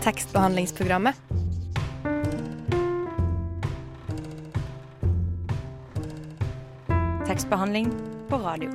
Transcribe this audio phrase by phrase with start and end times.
[0.00, 1.16] tekstbehandlingsprogrammet.
[7.26, 7.92] Tekstbehandling
[8.28, 8.70] på radio.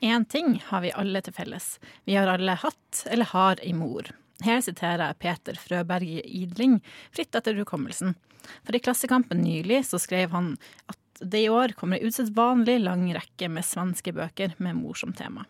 [0.00, 1.78] Én ting har vi alle til felles.
[2.04, 4.10] Vi har alle hatt eller har ei mor.
[4.44, 6.82] Her siterer jeg Peter Frøberg Idling,
[7.14, 8.12] fritt etter hukommelsen.
[8.66, 10.58] For i Klassekampen nylig så skrev han
[10.92, 15.12] at det i år kommer ei usedvanlig lang rekke med svenske bøker med mor som
[15.14, 15.46] tema.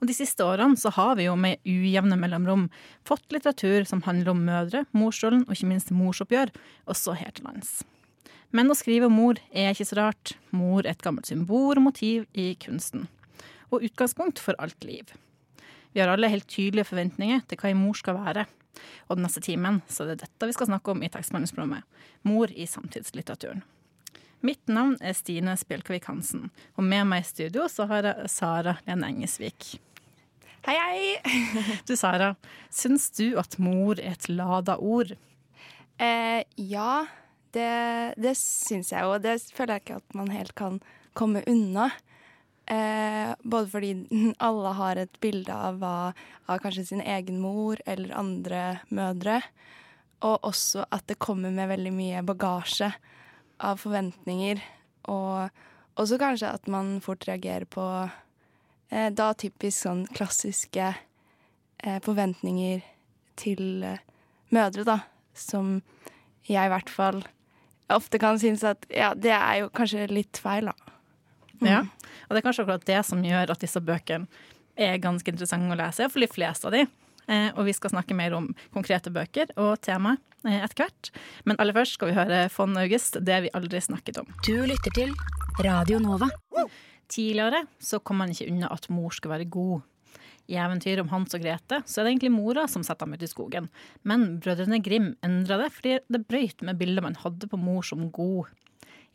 [0.00, 2.66] Og De siste årene så har vi jo med ujevne mellomrom
[3.08, 6.52] fått litteratur som handler om mødre, morsrollen og ikke minst morsoppgjør,
[6.84, 7.78] også her til lands.
[8.54, 10.34] Men å skrive om mor er ikke så rart.
[10.54, 13.08] Mor er et gammelt symbol og motiv i kunsten.
[13.72, 15.08] Og utgangspunkt for alt liv.
[15.92, 18.44] Vi har alle helt tydelige forventninger til hva en mor skal være.
[19.08, 21.88] Og den neste timen så er det dette vi skal snakke om i tekstmeldingsprogrammet.
[22.28, 23.64] Mor i samtidslitteraturen.
[24.44, 28.76] Mitt navn er Stine Spjelkavik Hansen, og med meg i studio så har jeg Sara
[28.84, 29.76] Lene Engesvik.
[30.66, 31.36] Hei, hei!
[31.88, 32.34] Du Sara,
[32.68, 35.14] syns du at mor er et lada ord?
[35.96, 37.06] Eh, ja,
[37.56, 37.70] det,
[38.20, 39.16] det syns jeg jo.
[39.22, 40.80] Det føler jeg ikke at man helt kan
[41.16, 41.88] komme unna.
[42.66, 43.92] Eh, både fordi
[44.50, 46.12] alle har et bilde av, hva,
[46.50, 49.40] av kanskje sin egen mor eller andre mødre.
[50.28, 52.92] Og også at det kommer med veldig mye bagasje
[53.62, 54.60] av forventninger.
[55.12, 57.84] Og også kanskje at man fort reagerer på
[58.90, 62.84] eh, da typisk sånn klassiske eh, forventninger
[63.40, 64.02] til eh,
[64.54, 64.98] mødre, da.
[65.36, 65.80] Som
[66.48, 67.22] jeg i hvert fall
[67.92, 70.92] ofte kan synes at ja, det er jo kanskje litt feil, da.
[71.60, 71.68] Mm.
[71.70, 71.80] Ja,
[72.26, 74.28] og det er kanskje akkurat det som gjør at disse bøkene
[74.76, 76.82] er ganske interessante å lese for de fleste av de.
[77.26, 81.10] Eh, og vi skal snakke mer om konkrete bøker og tema eh, etter hvert.
[81.44, 84.30] Men aller først skal vi høre Fond August, det vi aldri snakket om.
[84.46, 85.14] Du lytter til
[85.66, 86.30] Radio Nova.
[87.10, 89.84] Tidligere så kom man ikke unna at mor skulle være god.
[90.46, 93.24] I eventyret om Hans og Grete så er det egentlig mora som setter ham ut
[93.26, 93.66] i skogen.
[94.06, 98.06] Men brødrene Grim endra det fordi det brøyt med bildet man hadde på mor som
[98.14, 98.52] god.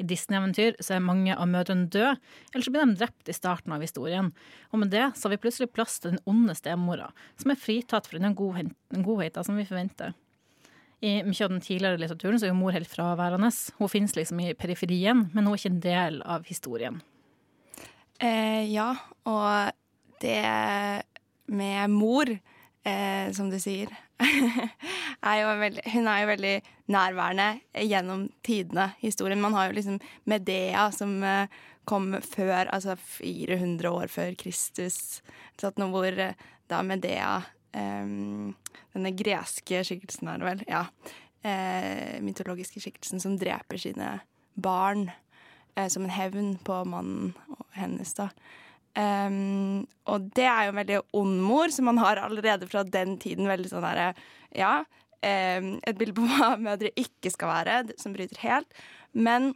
[0.02, 2.16] I Disney-eventyr så er mange av mødrene døde,
[2.52, 4.32] eller så blir de drept i starten av historien.
[4.74, 8.10] Og med det så har vi plutselig plass til den onde stemora, som er fritatt
[8.10, 10.16] for den godheten som vi forventer.
[11.02, 13.50] I mye av den tidligere litteraturen så er jo mor helt fraværende.
[13.80, 17.00] Hun finnes liksom i periferien, men hun er ikke en del av historien.
[18.22, 18.92] Eh, ja,
[19.26, 19.72] og
[20.22, 20.44] det
[21.52, 22.30] med mor,
[22.88, 23.92] eh, som du sier
[25.32, 26.56] er veldig, Hun er jo veldig
[26.94, 27.48] nærværende
[27.88, 29.42] gjennom tidene, historien.
[29.42, 30.00] Man har jo liksom
[30.30, 31.48] Medea, som eh,
[31.90, 35.22] kom før, altså 400 år før Kristus.
[35.60, 36.38] Sånn hvor eh,
[36.72, 37.42] da Medea
[37.76, 38.54] um,
[38.92, 40.86] Denne greske skikkelsen er det vel, ja.
[41.42, 44.10] Eh, mytologiske skikkelsen som dreper sine
[44.62, 48.28] barn eh, som en hevn på mannen og hennes, da.
[48.92, 53.16] Um, og det er jo en veldig ond mor, som man har allerede fra den
[53.22, 53.48] tiden.
[53.48, 54.18] veldig sånn der,
[54.56, 58.82] ja, um, Et bilde på hva mødre ikke skal være, som bryter helt.
[59.14, 59.54] Men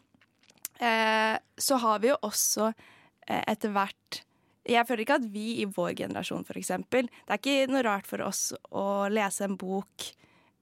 [0.79, 4.23] uh, så har vi jo også uh, etter hvert
[4.65, 8.23] Jeg føler ikke at vi i vår generasjon, eksempel Det er ikke noe rart for
[8.25, 10.09] oss å lese en bok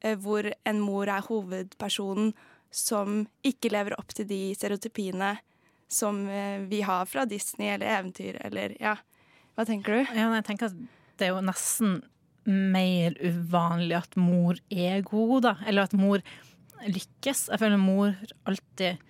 [0.05, 2.33] uh, hvor en mor er hovedpersonen
[2.73, 5.35] som ikke lever opp til de stereotypiene
[5.93, 8.97] som eh, vi har fra Disney eller eventyr eller ja.
[9.53, 10.15] Hva tenker du?
[10.17, 10.77] Ja, jeg tenker at
[11.19, 11.99] det er jo nesten
[12.49, 15.53] mer uvanlig at mor er god, da.
[15.69, 16.23] Eller at mor
[16.83, 17.47] lykkes.
[17.53, 18.15] Jeg føler mor
[18.49, 19.03] alltid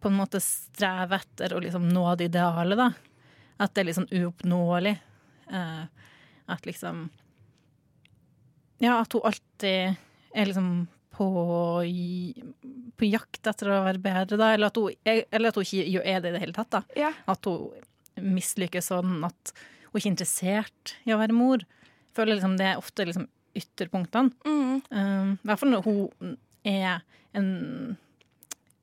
[0.00, 2.90] på en måte strever etter å liksom nå det idealet, da.
[3.60, 4.94] At det er liksom uoppnåelig.
[5.50, 5.84] Uh,
[6.50, 7.08] at liksom
[8.78, 9.98] Ja, at hun alltid
[10.32, 10.86] er liksom
[11.20, 11.28] på,
[12.96, 14.54] på, jakt etter å være bedre, da.
[14.56, 16.70] Eller at hun, eller at hun ikke er det i det hele tatt.
[16.72, 16.80] da.
[16.96, 17.12] Ja.
[17.28, 17.68] At hun
[18.20, 19.52] mislykkes sånn at
[19.90, 21.64] hun ikke er interessert i å være mor.
[22.08, 24.32] Jeg føler liksom det er ofte liksom ytterpunktene.
[24.46, 24.80] Mm.
[24.88, 26.36] Um, I hvert fall når hun
[26.66, 27.02] er
[27.36, 27.50] en,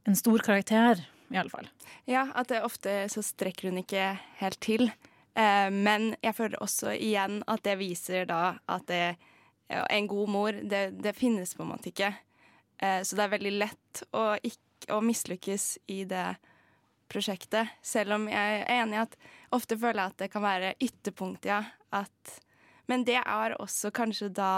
[0.08, 1.02] en stor karakter,
[1.34, 1.68] i alle fall.
[2.08, 4.92] Ja, at det ofte så strekker hun ikke helt til.
[5.38, 9.18] Uh, men jeg føler også igjen at det viser da at det,
[9.68, 12.14] en god mor, det, det finnes på en måte ikke.
[12.78, 16.26] Eh, så det er veldig lett å, ikke, å mislykkes i det
[17.12, 17.78] prosjektet.
[17.86, 19.16] Selv om jeg er enig i at
[19.56, 21.64] ofte føler jeg at det kan være ytterpunkt, ja.
[21.96, 22.36] At,
[22.92, 24.52] men det er også kanskje da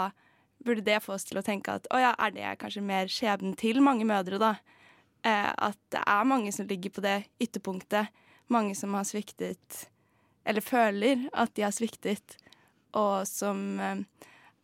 [0.60, 3.54] Burde det få oss til å tenke at å ja, er det kanskje mer skjebnen
[3.56, 4.50] til mange mødre, da?
[5.24, 8.10] Eh, at det er mange som ligger på det ytterpunktet.
[8.52, 9.86] Mange som har sviktet,
[10.44, 12.36] eller føler at de har sviktet,
[12.92, 14.02] og som eh,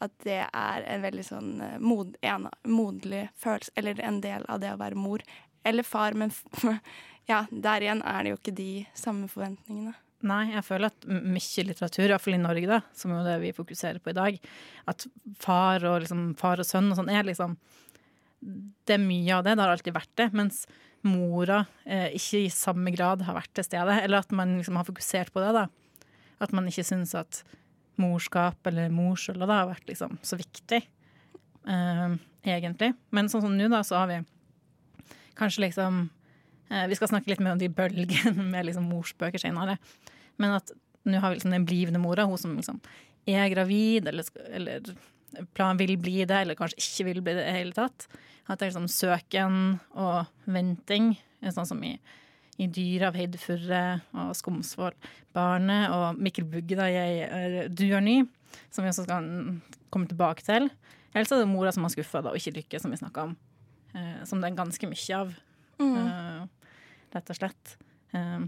[0.04, 4.60] at det er en veldig sånn eh, mod, en, moderlig følelse, eller en del av
[4.62, 5.24] det å være mor.
[5.66, 6.32] Eller far, men
[7.30, 9.96] ja, der igjen er det jo ikke de samme forventningene.
[10.26, 14.00] Nei, jeg føler at mye litteratur, iallfall i Norge, da, som er det vi fokuserer
[14.02, 14.38] på i dag,
[14.88, 15.04] at
[15.42, 17.58] far og, liksom, far og sønn og sånn er liksom
[18.40, 20.26] Det er mye av det, det har alltid vært det.
[20.36, 20.64] Mens
[21.06, 24.00] mora eh, ikke i samme grad har vært til stede.
[24.02, 25.64] Eller at man liksom har fokusert på det, da.
[26.42, 27.40] At man ikke syns at
[28.00, 30.82] morskap eller morsrolle har vært liksom så viktig,
[31.68, 32.16] eh,
[32.46, 32.92] egentlig.
[33.14, 34.20] Men sånn som nå, da, så har vi
[35.36, 36.06] kanskje liksom
[36.70, 39.78] eh, Vi skal snakke litt mer om de bølgene med liksom morsbøker senere.
[40.40, 40.72] Men at
[41.06, 42.80] nå har vi liksom den blivende mora, hun som liksom
[43.26, 47.50] er gravid, eller, eller plan vil bli det, eller kanskje ikke vil bli det i
[47.50, 48.06] det hele tatt.
[48.46, 49.56] At det er liksom søken
[49.98, 51.96] og venting, sånn som i,
[52.62, 53.82] i Dyr av Heide Furre
[54.16, 54.96] og Skomsvoll
[55.36, 58.22] Barnet og Mikkel Bugge, da jeg er Du er ny,
[58.70, 59.26] som vi også skal
[59.92, 60.70] komme tilbake til.
[61.12, 63.34] Ellers er det mora som har skuffa og ikke lykkes, som vi snakka om.
[63.96, 65.34] Eh, som det er ganske mye av,
[65.80, 66.70] eh,
[67.14, 67.76] rett og slett.
[68.14, 68.46] Eh,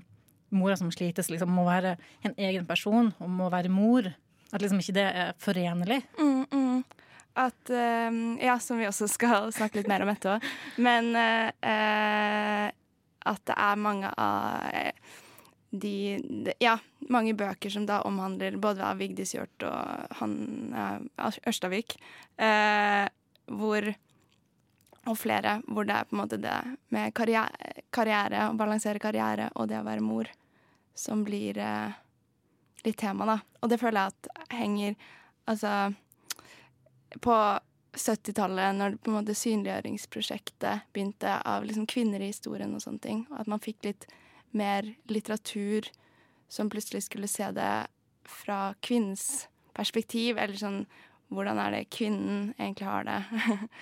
[0.51, 4.09] mora som slites, liksom må være en egen person og må være mor.
[4.53, 6.03] At liksom ikke det er forenlig.
[6.19, 6.85] Mm, mm.
[7.39, 8.11] At uh,
[8.43, 10.41] Ja, som vi også skal snakke litt mer om etterpå.
[10.83, 12.71] Men uh, eh,
[13.29, 14.93] at det er mange av eh,
[15.71, 15.95] de,
[16.47, 16.79] de Ja,
[17.13, 20.35] mange bøker som da omhandler både av Vigdis Hjorth og han
[20.73, 21.99] eh, Ørstavik,
[22.41, 23.07] eh,
[23.49, 23.93] hvor
[25.09, 26.57] og flere, hvor det er på en måte det
[26.93, 30.29] med karriere, karriere å balansere karriere og det å være mor
[30.99, 31.95] som blir eh,
[32.85, 33.39] litt tema, da.
[33.63, 34.99] Og det føler jeg at henger
[35.49, 35.71] Altså
[37.25, 37.35] På
[37.99, 43.25] 70-tallet, når på en måte synliggjøringsprosjektet begynte av liksom kvinner i historien og sånne ting,
[43.31, 44.09] og at man fikk litt
[44.57, 45.91] mer litteratur
[46.49, 47.73] som plutselig skulle se det
[48.29, 50.83] fra kvinnens perspektiv, eller sånn
[51.29, 53.17] Hvordan er det kvinnen egentlig har det?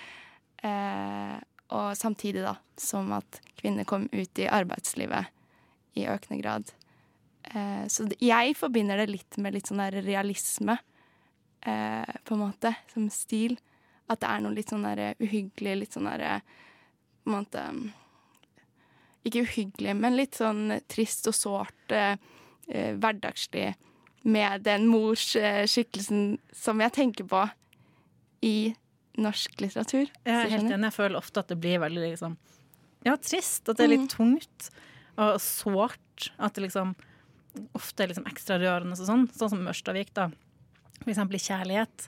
[0.67, 1.37] eh,
[1.71, 5.31] og samtidig, da, som at kvinner kom ut i arbeidslivet
[5.95, 6.73] i økende grad.
[7.47, 10.75] Eh, så jeg forbinder det litt med litt sånn der realisme,
[11.63, 13.57] eh, på en måte, som stil.
[14.07, 16.41] At det er noe litt sånn der uhyggelig, litt sånn der
[17.23, 17.83] På en måte mm,
[19.27, 22.15] Ikke uhyggelig, men litt sånn trist og sårt, eh,
[22.71, 23.73] eh, hverdagslig,
[24.27, 27.45] med den morsskikkelsen som jeg tenker på
[28.43, 28.73] i
[29.17, 30.09] norsk litteratur.
[30.27, 30.89] Jeg er helt enig.
[30.89, 32.37] Jeg føler ofte at det blir veldig liksom
[33.05, 33.67] Ja, trist.
[33.69, 34.69] At det er litt tungt
[35.17, 36.31] og sårt.
[36.37, 36.95] At det liksom
[37.77, 39.27] ofte er liksom ekstra rørende og sånn.
[39.33, 40.29] Sånn som Mørstavik, da.
[41.01, 42.07] For eksempel i Kjærlighet.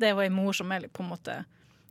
[0.00, 1.40] Det er jo ei mor som er på en måte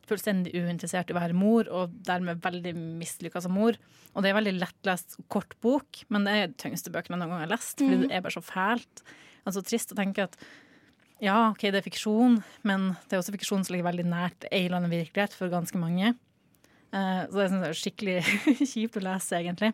[0.10, 3.78] fullstendig uinteressert i å være mor, og dermed veldig mislykka som mor.
[4.16, 7.36] Og det er veldig lettlest kort bok, men det er de tyngste bøkene jeg noen
[7.36, 9.04] gang har lest, fordi det er bare så fælt.
[9.46, 10.40] Altså trist å tenke at
[11.20, 14.64] ja, OK, det er fiksjon, men det er også fiksjon som ligger veldig nært ei
[14.66, 16.14] eller annen virkelighet for ganske mange.
[16.96, 18.20] Uh, så det synes jeg er skikkelig
[18.72, 19.74] kjipt å lese, egentlig.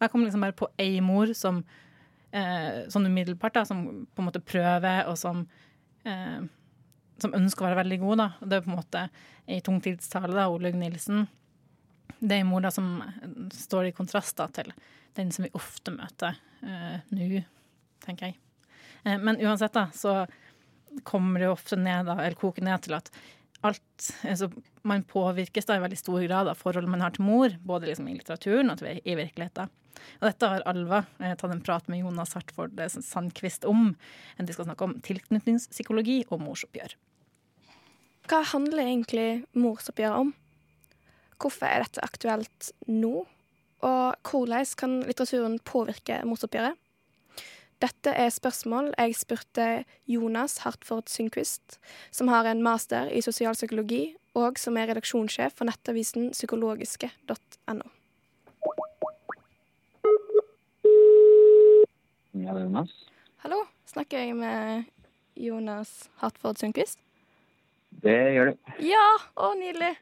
[0.00, 4.28] Jeg kom liksom bare på ei mor som uh, sånn umiddelbart, da, som på en
[4.28, 5.44] måte prøver, og som
[6.04, 6.42] eh,
[7.22, 8.22] som ønsker å være veldig god.
[8.22, 8.28] da.
[8.40, 9.04] Det er på en måte
[9.46, 11.26] ei tungtidstale, da, Olaug Nilsen.
[12.20, 12.98] Det er en mor da som
[13.54, 14.72] står i kontrast da, til
[15.16, 17.42] den som vi ofte møter eh, nå,
[18.04, 18.38] tenker jeg.
[19.04, 20.24] Eh, men uansett, da, så
[21.06, 23.10] kommer det jo ofte ned, da, eller koker ned til at
[23.60, 24.48] alt altså,
[24.82, 28.08] Man påvirkes da i veldig stor grad av forholdet man har til mor, både liksom
[28.08, 29.68] i litteraturen og i virkeligheten.
[30.20, 33.92] Og dette har Alva eh, tatt en prat med Jonas Hartford eh, Sandquist om.
[34.38, 36.96] De skal snakke om tilknytningspsykologi og morsoppgjør.
[38.30, 40.28] Hva handler egentlig morsoppgjøret om?
[41.42, 43.24] Hvorfor er dette aktuelt nå?
[43.82, 46.78] Og hvordan kan litteraturen påvirke morsoppgjøret?
[47.82, 49.66] Dette er spørsmål jeg spurte
[50.06, 51.80] Jonas Hartford Sundquist,
[52.14, 57.90] som har en master i sosialpsykologi, og som er redaksjonssjef for nettavisen psykologiske.no.
[62.38, 62.94] Ja, det er Jonas.
[63.42, 64.84] Hallo, snakker jeg med
[65.34, 67.09] Jonas Hartford Sundquist?
[68.00, 68.76] Det gjør det.
[68.86, 69.94] Ja, å nydelig.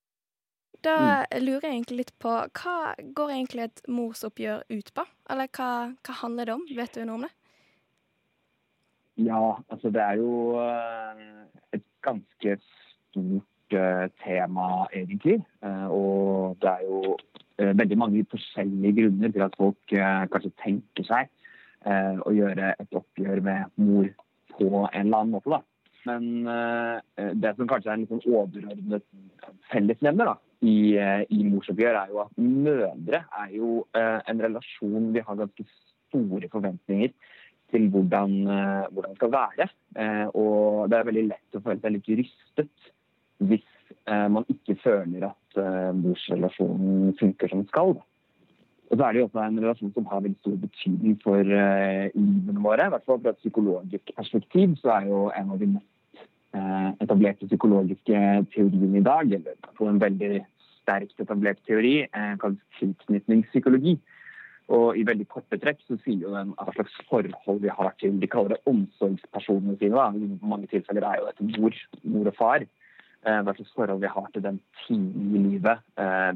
[0.87, 2.77] Da lurer jeg egentlig litt på hva
[3.17, 5.05] går egentlig et morsoppgjør ut på?
[5.33, 5.71] Eller hva,
[6.07, 6.65] hva handler det om?
[6.79, 7.33] Vet du noe om det?
[9.19, 11.23] Ja, altså det er jo eh,
[11.75, 15.41] et ganske stort eh, tema, egentlig.
[15.67, 17.17] Eh, og det er jo
[17.59, 21.33] veldig mange forskjellige grunner til at folk kanskje tenker seg
[22.23, 24.07] å gjøre et oppgjør med mor
[24.53, 25.59] på en eller annen måte, da.
[26.07, 29.05] Men eh, det som kanskje er en sånn overordnet
[29.73, 35.11] fellesnevner da, i, eh, i morsoppgjør, er jo at mødre er jo eh, en relasjon
[35.15, 35.67] vi har ganske
[36.09, 37.13] store forventninger
[37.73, 39.69] til hvordan, eh, hvordan det skal være.
[39.97, 42.93] Eh, og det er veldig lett å føle seg litt rystet
[43.49, 43.67] hvis
[44.11, 47.99] eh, man ikke føler at eh, morsrelasjonen funker som den skal.
[48.89, 52.05] Og så er det jo også en relasjon som har veldig stor betydning for uh,
[52.15, 52.87] livene våre.
[52.87, 56.23] I hvert fall fra et psykologisk perspektiv så er jo en av de mest
[56.57, 58.23] uh, etablerte psykologiske
[58.55, 60.41] teoriene i dag, eller på en veldig
[60.79, 63.99] sterkt etablert teori, uh, kalles tilknytningspsykologi.
[64.73, 68.17] Og i veldig korte trekk så sier jo den hva slags forhold vi har til
[68.21, 69.97] De kaller det omsorgspersonene sine.
[69.97, 70.09] da.
[70.13, 72.67] I mange tilfeller er jo dette mor, mor og far.
[73.25, 75.81] Hva slags forhold vi har til den tidlige livet,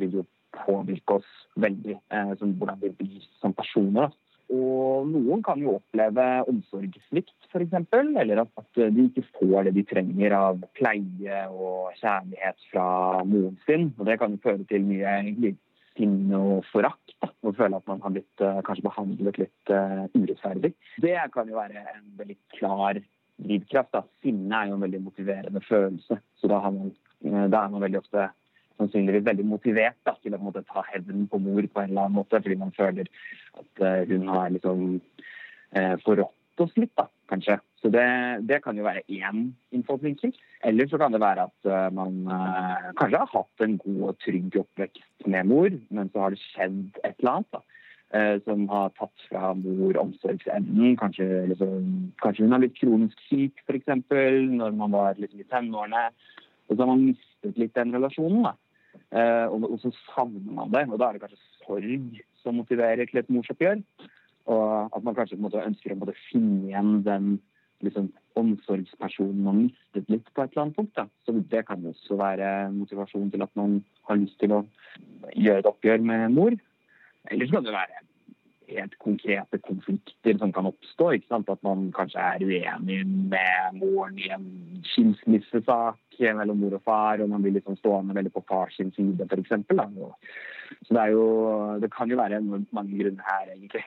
[0.00, 0.24] vil jo
[0.62, 4.12] påvirke oss veldig, eh, som hvordan vi blir som personer.
[4.52, 10.34] Og noen kan jo oppleve omsorgssvikt, f.eks., eller at, de ikke får det de trenger
[10.36, 12.86] av pleie og kjærlighet fra
[13.24, 13.88] moren sin.
[13.96, 15.54] Og det kan jo føre til mye
[15.96, 17.14] sinne og forakt,
[17.44, 20.72] og føle at man har blitt uh, kanskje behandlet litt uh, urettferdig.
[21.04, 23.00] Det kan jo være en veldig klar
[23.42, 23.92] drivkraft.
[23.96, 24.04] Da.
[24.24, 26.94] Sinne er jo en veldig motiverende følelse, så da, man,
[27.28, 28.30] uh, da er man veldig ofte
[28.78, 32.20] sannsynligvis veldig motivert da, til å måte, ta hevn på mor på en eller annen
[32.20, 33.10] måte, fordi man føler
[33.58, 34.86] at uh, hun har liksom
[35.76, 37.58] uh, forrådt oss litt, da, kanskje.
[37.82, 38.06] Så det,
[38.46, 40.34] det kan jo være én innfallsvinkel.
[40.68, 42.20] Eller så kan det være at uh, man
[42.98, 46.82] kanskje har hatt en god og trygg oppvekst med mor, men så har det skjedd
[47.02, 47.54] et eller annet.
[47.58, 47.64] da
[48.44, 50.98] som har tatt fra mor omsorgsevnen.
[51.00, 51.86] Kanskje, liksom,
[52.20, 53.88] kanskje, hun har blitt kronisk syk, f.eks.
[54.52, 56.02] når man var liksom, i tenårene.
[56.68, 58.46] Og så har man mistet litt den relasjonen.
[58.46, 58.54] Da.
[59.12, 60.86] Eh, og, og, så savner man det.
[60.88, 63.80] Og da er det kanskje sorg som motiverer til et morsoppgjør.
[64.52, 64.66] Og
[64.96, 67.32] at man kanskje måte, ønsker å finne igjen den
[67.86, 70.94] liksom, omsorgspersonen man mistet litt på et eller annet punkt.
[70.98, 71.06] Da.
[71.26, 74.62] Så det kan også være motivasjon til at man har lyst til å
[75.34, 76.56] gjøre et oppgjør med mor.
[77.30, 78.02] Eller så kan det være
[78.72, 81.10] helt konkrete konflikter som kan oppstå.
[81.30, 84.48] At man kanskje er uenig med moren i en
[84.92, 89.54] skilsmissesak mellom mor og far, og man blir liksom stående veldig på fars side, f.eks.
[90.86, 91.24] Så det, jo,
[91.82, 93.84] det kan jo være mange grunner her, egentlig.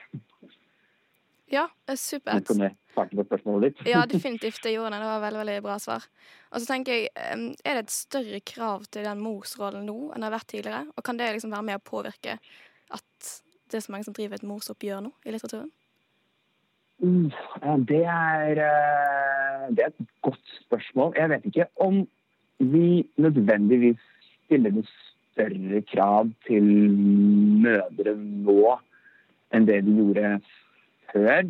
[1.50, 2.46] Ja, supert.
[2.48, 3.82] Kan jeg svarte på spørsmålet ditt?
[3.86, 4.58] ja, definitivt.
[4.64, 5.02] Det gjorde det.
[5.04, 6.06] Det var veldig veldig bra svar.
[6.50, 10.26] Og så tenker jeg, Er det et større krav til den morsrollen nå enn det
[10.26, 10.84] har vært tidligere?
[10.96, 12.38] Og kan det liksom være med å påvirke
[12.96, 13.30] at
[13.70, 15.70] det er så mange som driver et morsoppgjør nå i litteraturen?
[16.98, 17.30] Mm,
[17.88, 21.12] det er, eh, det er et godt spørsmål.
[21.16, 22.08] Jeg vet ikke om
[22.58, 24.00] vi nødvendigvis
[24.46, 24.88] stiller noe
[25.36, 26.64] større krav til
[27.66, 28.78] mødre nå
[29.54, 30.38] enn det vi gjorde
[31.12, 31.42] før.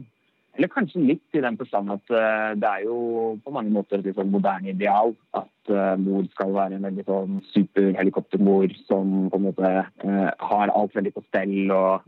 [0.56, 2.98] Eller kanskje litt i den forstand at uh, det er jo
[3.44, 7.42] på mange måter et sånn moderne ideal at uh, mor skal være en veldig sånn
[7.52, 12.06] superhelikoptermor som på en måte uh, har alt veldig på stell og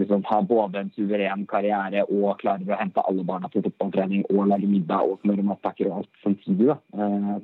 [0.00, 4.48] liksom har både en suveren karriere og klarer å hente alle barna på fotballtrening og
[4.48, 6.76] lage middag og smøre matpakker og alt samtidig.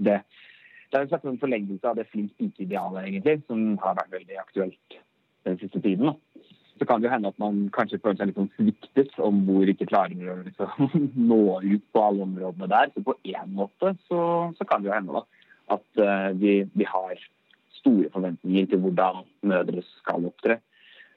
[0.01, 4.41] Det, det er en slags forlengelse av det flink pike-idealet egentlig, som har vært veldig
[4.41, 4.97] aktuelt
[5.45, 6.15] den siste tiden.
[6.15, 6.36] Da
[6.79, 9.71] så kan det jo hende at man kanskje føler seg litt sånn sviktet om hvor
[9.71, 10.91] ikke klarer å liksom,
[11.31, 12.93] nå ut på alle områdene der.
[12.93, 14.21] Så på én måte så,
[14.59, 15.25] så, kan det jo hende da,
[15.77, 17.21] at uh, vi, vi, har
[17.79, 20.59] store forventninger til hvordan mødre skal opptre.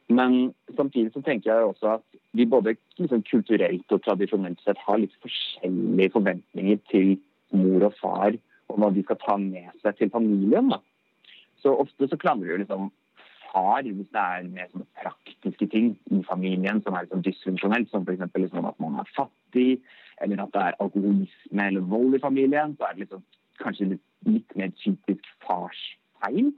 [0.10, 2.06] Men samtidig så tenker jeg også at
[2.38, 7.18] vi både liksom, kulturelt og tradisjonelt sett har litt forskjellige forventninger til
[7.54, 8.38] mor og far
[8.70, 10.72] om hva de skal ta med seg til familien.
[10.72, 10.80] da.
[11.62, 12.90] Så ofte så klandrer vi liksom
[13.54, 18.06] har, hvis det er mer sånn praktiske ting i familien som er liksom dysfunksjonelt, som
[18.06, 18.26] f.eks.
[18.36, 19.82] Liksom at man er fattig,
[20.24, 23.24] eller at det er alkoholisme eller vold i familien, så er det liksom,
[23.64, 25.82] kanskje litt, litt mer typisk fars
[26.20, 26.52] feil.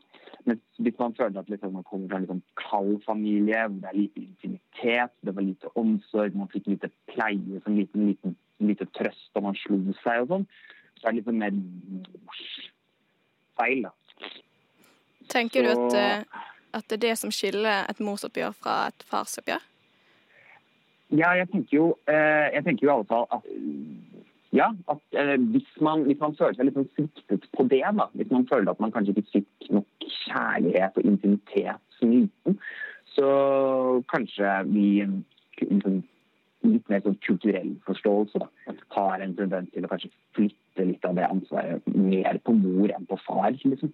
[0.50, 3.92] Men hvis man føler at liksom, man kommer fra en liksom kald familie, hvor det
[3.92, 8.88] er lite intimitet, det var lite omsorg, man fikk lite pleie som liten, liten, lite
[8.98, 10.48] trøst og man slo seg og sånn,
[11.00, 11.60] så er det litt mer
[13.60, 13.94] feil, da.
[15.32, 19.64] Tenker du at uh at det er det som skiller et morsoppgjør fra et farsoppgjør?
[21.12, 23.48] Ja, jeg tenker jo, eh, jeg tenker jo i alle fall at
[24.52, 28.08] ja, at eh, hvis, man, hvis man føler seg litt sånn sviktet på det, da,
[28.20, 32.58] hvis man føler at man kanskje ikke fikk nok kjærlighet og intimitet som liten,
[33.16, 33.30] så
[34.12, 34.88] kanskje vi
[35.62, 36.02] liksom,
[36.68, 38.50] litt mer sånn kulturell forståelse da,
[38.98, 43.08] har en tendens til å kanskje flytte litt av det ansvaret mer på mor enn
[43.10, 43.52] på far.
[43.52, 43.92] Liksom.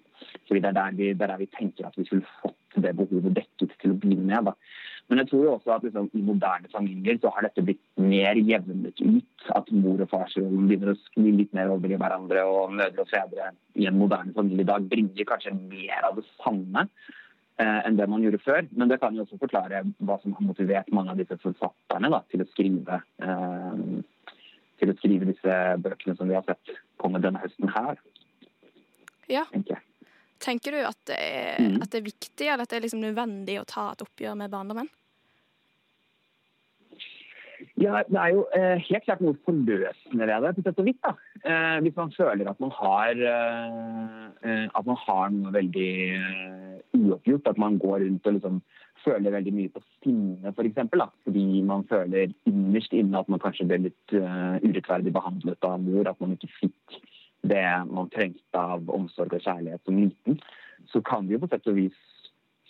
[0.48, 3.74] Fordi det er der vi, der vi tenker at vi skulle fått det behovet dekket
[3.81, 4.51] til å begynne med.
[4.51, 4.53] Da.
[5.10, 8.39] Men jeg tror jo også at liksom, i moderne familier så har dette blitt mer
[8.39, 9.48] jevnet ut.
[9.55, 13.13] At mor og farsrollen begynner å skli litt mer over i hverandre, og mødre og
[13.13, 16.88] fedre i en moderne familie i dag bringer kanskje mer av det samme.
[17.57, 18.67] Eh, enn det man gjorde før.
[18.77, 22.19] Men det kan jo også forklare hva som har motivert mange av disse forfatterne da,
[22.29, 23.79] til, å skrive, eh,
[24.79, 28.00] til å skrive disse bøkene som vi har sett komme denne høsten her.
[29.31, 29.43] Ja.
[29.51, 29.81] Tenker,
[30.43, 31.81] tenker du at det, er, mm.
[31.81, 34.53] at det, er, viktig, eller at det er liksom nødvendig å ta et oppgjør med
[34.53, 34.89] barndommen?
[37.77, 40.98] Ja, Det er jo eh, helt klart noe forløsende ved det, på sett og vis.
[41.43, 46.75] Eh, hvis man føler at man har, eh, eh at man har noe veldig eh,
[46.98, 47.50] uoppgjort.
[47.53, 48.62] At man går rundt og liksom
[49.08, 50.58] føler veldig mye på sinne, f.eks.
[50.60, 51.06] For eksempel.
[51.28, 56.12] Fordi man føler innerst inne at man kanskje ble litt uh, urettferdig behandlet av mor.
[56.12, 57.02] At man ikke fikk
[57.48, 60.40] det man trengte av omsorg og kjærlighet som liten.
[60.92, 61.98] Så kan det jo på sett og vis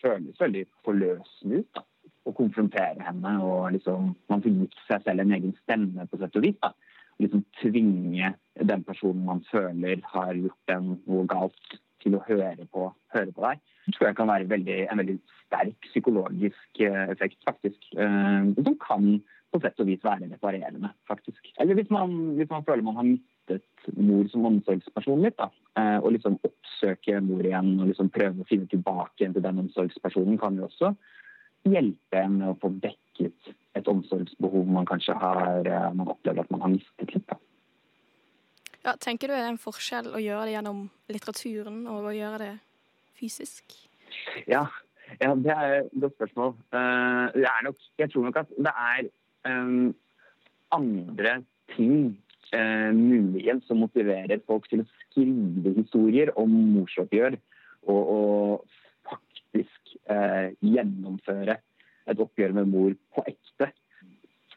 [0.01, 1.71] føles veldig forløsende ut.
[1.75, 1.85] da
[2.27, 3.33] å konfrontere henne.
[3.43, 6.59] og liksom, Man får gitt seg selv en egen stemme, på sett og vis.
[6.61, 6.73] da.
[7.21, 8.33] Liksom Tvinge
[8.71, 13.43] den personen man føler har gjort en noe galt, til å høre på, høre på
[13.43, 13.63] deg.
[13.95, 17.89] Tror jeg kan være veldig, en veldig sterk psykologisk eh, effekt, faktisk.
[17.95, 19.09] Eh, som kan
[19.53, 21.51] på sett og vis være reparerende, faktisk.
[21.61, 25.47] Eller hvis man, hvis man føler man har mistet mor som omsorgsperson litt, da.
[25.79, 30.39] Eh, og liksom oppsøke mor igjen og liksom prøve å finne tilbake til den omsorgspersonen,
[30.41, 30.93] kan jo også
[31.67, 36.63] hjelpe en med å få dekket et omsorgsbehov man kanskje har man opplever at man
[36.63, 37.25] har mistet litt.
[37.27, 37.35] Da.
[38.87, 42.37] Ja, tenker du det er en forskjell å gjøre det gjennom litteraturen og å gjøre
[42.39, 42.53] det
[43.19, 43.75] fysisk?
[44.47, 44.63] Ja,
[45.19, 46.53] ja det er et godt spørsmål.
[46.71, 47.35] Uh,
[47.67, 49.09] nok, jeg tror nok at det er
[49.51, 49.91] um,
[50.77, 51.35] andre
[51.75, 52.15] ting
[52.55, 57.35] uh, muligens som motiverer folk til å skrive historier om morsoppgjør
[57.91, 58.77] og, og
[60.07, 61.57] eh, gjennomføre
[62.07, 63.69] et oppgjør med mor på ekte.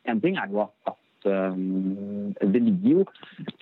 [0.08, 0.96] En ting er jo at,
[1.26, 3.04] det, ligger jo,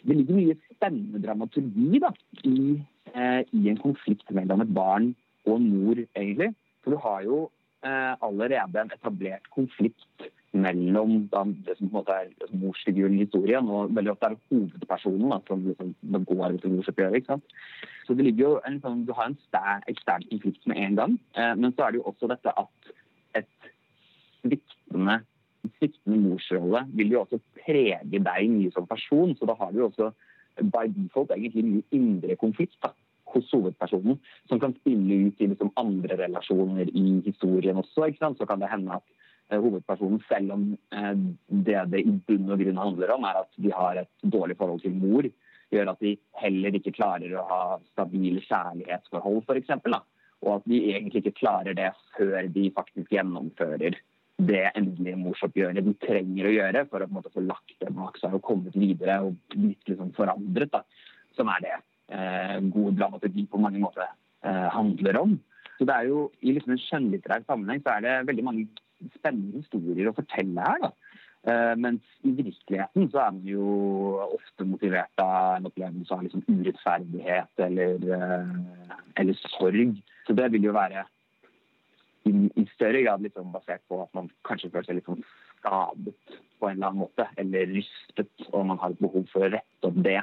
[0.05, 2.13] det ligger mye spennende dramaturgi da,
[2.45, 2.79] i,
[3.15, 5.13] eh, i, en konflikt mellom et barn
[5.49, 6.53] og mor, egentlig.
[6.85, 7.39] For du har jo
[7.85, 13.17] eh, allerede en etablert konflikt mellom da, det som på en måte er liksom, morsfiguren
[13.17, 17.57] i historien, og veldig ofte er hovedpersonen da, som liksom, begår ikke sant?
[18.07, 21.55] Så det ligger jo en, sånn, Du har en ekstern konflikt med en gang, eh,
[21.57, 22.95] men så er det jo også dette at
[23.37, 23.71] et
[24.41, 25.21] sviktende,
[25.79, 29.35] sviktende morsrolle vil jo også prege deg mye som person.
[29.37, 30.13] Så da har du jo også
[30.59, 32.93] by default egentlig mye indre konflikt da,
[33.29, 34.17] hos hovedpersonen,
[34.49, 38.09] som kan spille ut i liksom, andre relasjoner i historien også.
[38.39, 39.07] Så kan det hende at
[39.49, 41.15] Eh, hovedpersonen, selv om eh,
[41.47, 44.83] det det i bunn og grunn handler om, er at de har et dårlig forhold
[44.85, 45.25] til mor.
[45.73, 47.63] Gjør at de heller ikke klarer å ha
[47.95, 49.73] stabile kjærlighetsforhold, f.eks.
[50.45, 53.97] Og at de egentlig ikke klarer det før de faktisk gjennomfører
[54.39, 58.37] det endelige morsoppgjøret de trenger å gjøre for å måte, få lagt det bak seg
[58.39, 60.71] og kommet videre og blitt liksom forandret.
[60.75, 60.85] Da.
[61.35, 61.75] Som er det
[62.15, 65.39] eh, god dramaturgi på mange måter eh, handler om.
[65.79, 68.67] Så det er jo I liksom en skjønnlitterær sammenheng så er det veldig mange
[69.15, 70.87] spennende historier å fortelle her.
[70.87, 70.95] da.
[71.47, 73.67] Eh, mens i virkeligheten så er man jo
[74.27, 79.95] ofte motivert av en opplevelse av liksom urettferdighet eller, uh, eller, sorg.
[80.27, 81.07] Så det vil jo være
[82.29, 85.25] i, i større grad liksom basert på at man kanskje føler seg litt sånn
[85.59, 86.15] skadet
[86.59, 89.91] på en eller annen måte, eller rystet, og man har et behov for å rette
[89.91, 90.21] opp det,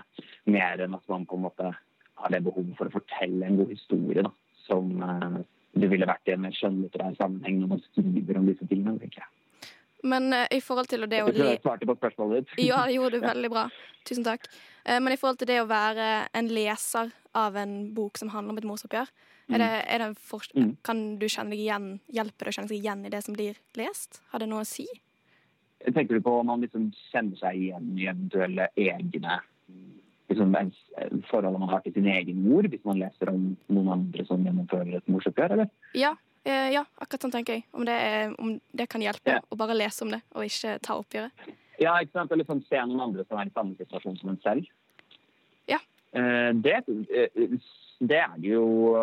[0.51, 1.71] mer enn at man på en måte
[2.15, 4.31] har det behovet for å fortelle en god historie da,
[4.65, 5.39] som, uh,
[5.75, 8.97] det ville vært i en mer skjønnlitterær sammenheng når man skriver om disse tingene.
[9.01, 9.71] tenker jeg.
[10.05, 12.57] Men uh, i forhold til det å Jeg tror jeg svarte på spørsmålet ditt.
[12.69, 13.67] ja, det gjorde du veldig bra.
[14.07, 14.47] Tusen takk.
[14.87, 18.55] Uh, men i forhold til det å være en leser av en bok som handler
[18.55, 19.11] om et morsoppgjør,
[19.53, 20.45] er det, er det for,
[20.85, 23.59] kan du kjenne deg igjen, hjelper det å kjenne seg igjen i det som blir
[23.77, 24.21] lest?
[24.31, 24.87] Har det noe å si?
[25.85, 29.41] Tenker du på om man liksom kjenner seg igjen i eventuelle egne
[30.29, 30.55] liksom,
[31.29, 34.97] forholdet man har til sin egen mor, hvis man leser om noen andre som gjennomfører
[34.99, 35.69] et morsoppgjør, eller?
[35.97, 36.15] Ja,
[36.47, 37.67] eh, ja, akkurat sånn tenker jeg.
[37.75, 39.43] Om det, er, om det kan hjelpe ja.
[39.45, 41.53] å bare lese om det, og ikke ta oppgjøret.
[41.81, 42.31] Ja, ikke sant.
[42.31, 44.69] Eller liksom se noen andre som er i samme situasjon som en selv.
[46.15, 46.77] Eh, det,
[47.11, 47.57] eh,
[47.99, 48.95] det er det jo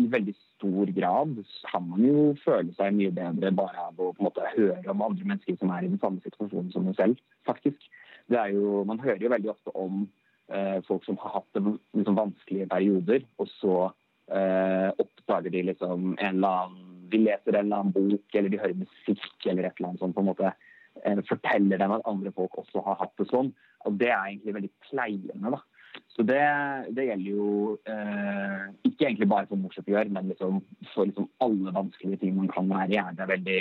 [0.00, 1.34] i veldig stor grad.
[1.70, 5.56] Kan man jo føle seg mye bedre bare av å måte høre om andre mennesker
[5.60, 7.88] som er i den samme situasjonen som en selv, faktisk.
[8.30, 10.04] Jo, man hører jo veldig ofte om
[10.52, 13.76] eh, folk som har hatt liksom, vanskelige perioder, og så
[14.30, 18.58] eh, oppdager de liksom en eller annen De leser en eller annen bok, eller de
[18.60, 20.14] hører musikk eller et eller annet sånt.
[20.14, 20.52] på en måte
[21.02, 23.50] eh, Forteller dem at andre folk også har hatt det sånn.
[23.88, 25.50] Og det er egentlig veldig pleiende.
[25.56, 25.58] da.
[26.10, 26.42] Så det,
[26.96, 30.58] det gjelder jo eh, ikke egentlig bare for morsoppgjør, men liksom
[30.92, 33.60] for liksom alle vanskelige ting man kan være i, det veldig,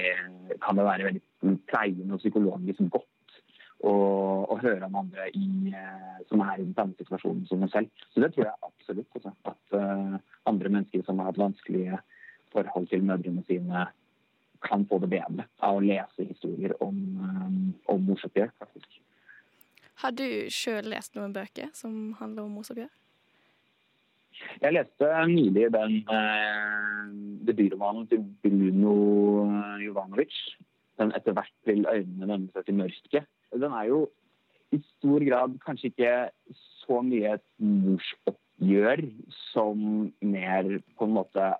[0.65, 3.08] kan det være veldig pleiende og psykologisk godt
[3.88, 8.04] å, høre om andre i, eh, som er i den samme situasjonen som en selv.
[8.13, 9.08] Så det tror jeg absolutt.
[9.15, 10.18] Også, altså, at uh,
[10.50, 12.02] andre mennesker som har hatt vanskelige
[12.54, 13.88] forhold til mødrene sine,
[14.65, 17.60] kan få det bedre av å lese historier om, um,
[17.94, 19.00] om morsoppgjør, faktisk.
[20.00, 22.92] Har du sjøl lest noen bøker som handler om morsoppgjør?
[24.64, 27.10] Jeg leste nylig den eh,
[27.50, 28.94] debutromanen til Bruno
[29.84, 30.38] Jovanovic.
[31.00, 33.28] Den 'Etter hvert vil øynene vende seg til mørket'.
[33.52, 34.00] den er jo
[34.72, 36.14] i stor grad kanskje ikke
[36.86, 39.04] så mye et morsoppgjør
[39.52, 41.54] som mer på en måte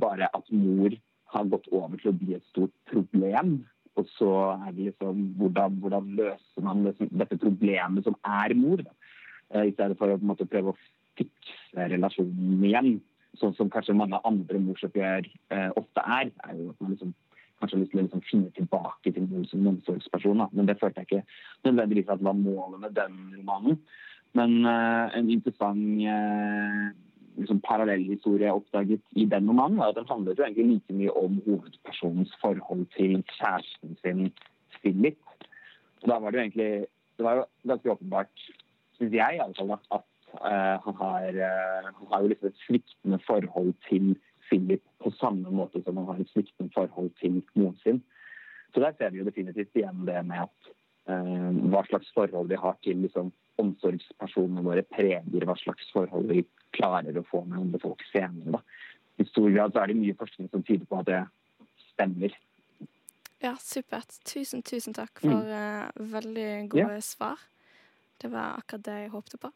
[0.00, 0.96] bare at mor
[1.34, 3.62] har gått over til å bli et stort problem.
[4.00, 8.82] Og så er det liksom hvordan, hvordan løser man det, dette problemet som er mor,
[8.82, 8.94] da.
[9.54, 10.78] Eh, I stedet for å måte prøve å
[11.18, 12.96] fikse relasjonen igjen.
[13.38, 16.32] Sånn som kanskje mange andre morsoppgjør eh, ofte er.
[16.46, 17.14] er jo at man liksom
[17.60, 20.42] kanskje har lyst til å liksom finne tilbake til mor som omsorgsperson.
[20.42, 20.48] Da.
[20.52, 23.80] Men det følte jeg ikke nødvendigvis at var målet med den romanen.
[24.34, 26.88] Men eh, en interessant eh,
[27.36, 31.40] liksom, parallellhistorie oppdaget i den romanen, var at den handlet jo egentlig like mye om
[31.46, 34.26] hovedpersonens forhold til kjæresten sin,
[34.80, 35.18] Philip.
[36.02, 38.40] Og da var det jo egentlig Det var jo ganske åpenbart,
[38.98, 42.62] syns jeg i alle fall, at uh, han, har, uh, han har jo liksom et
[42.66, 44.16] sviktende forhold til
[44.48, 48.02] Philip på samme måte som han har et sviktende forhold til moren sin.
[48.74, 50.72] Så der ser vi jo definitivt igjen det med at
[51.06, 56.44] uh, hva slags forhold de har til liksom, omsorgspersonene våre, preger hva slags forhold vi
[56.74, 58.58] klarer å få med andre folk senere.
[58.58, 58.62] Da.
[59.22, 61.22] I stor grad så er det mye forskning som tyder på at det
[61.92, 62.34] stemmer.
[63.44, 64.18] Ja, supert.
[64.24, 65.50] Tusen, tusen takk for mm.
[65.52, 67.04] uh, veldig gode ja.
[67.04, 67.42] svar.
[68.22, 69.50] Det var akkurat det jeg håpte på.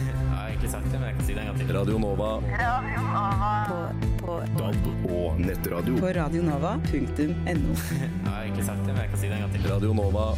[0.00, 1.72] Jeg har egentlig sagt det, men jeg kan si det en gang til.
[1.76, 2.28] Radio Nova.
[2.62, 3.54] Radio Nova.
[3.70, 3.78] På,
[4.22, 5.96] på, DAB og nettradio.
[5.98, 7.74] På radionova.no.
[7.90, 9.72] jeg har egentlig sagt det, men jeg kan si det en gang til.
[9.72, 10.30] Radio Nova.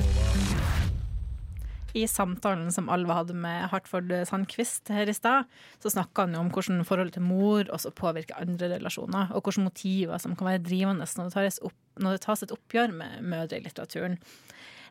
[1.98, 5.50] I samtalen som Alva hadde med Hartford Sandquist her i stad,
[5.82, 9.66] så snakka han jo om hvordan forholdet til mor også påvirker andre relasjoner, og hvilke
[9.66, 13.20] motiver som kan være drivende når det tas, opp, når det tas et oppgjør med
[13.34, 14.18] mødre i litteraturen.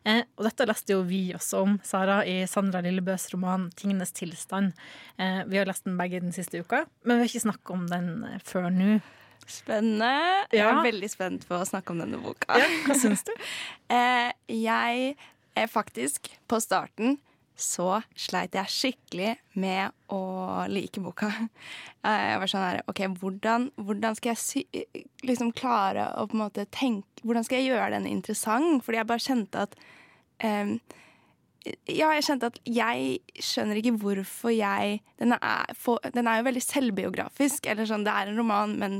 [0.02, 4.72] Eh, og dette leste jo vi også om, Sara, i Sandra Lillebøs roman 'Tingenes tilstand'.
[5.18, 7.86] Eh, vi har lest den begge den siste uka, men vi har ikke snakket om
[7.90, 9.00] den eh, før nå.
[9.46, 10.10] Spennende.
[10.52, 10.70] Ja.
[10.70, 12.58] Jeg er veldig spent på å snakke om denne boka.
[12.58, 13.32] Ja, hva syns du?
[13.96, 15.14] eh, jeg
[15.58, 17.18] er faktisk, på starten,
[17.58, 20.22] så sleit jeg skikkelig med å
[20.72, 21.32] like boka.
[22.02, 24.62] Eh, jeg var sånn her OK, hvordan, hvordan skal jeg sy
[25.22, 28.82] liksom klare å på en måte tenke Hvordan skal jeg gjøre den interessant?
[28.82, 29.76] Fordi jeg bare kjente at
[30.42, 30.72] um,
[31.86, 36.48] ja, jeg kjente at jeg skjønner ikke hvorfor jeg Den er, for, den er jo
[36.48, 37.70] veldig selvbiografisk.
[37.70, 38.98] Eller sånn, det er en roman, men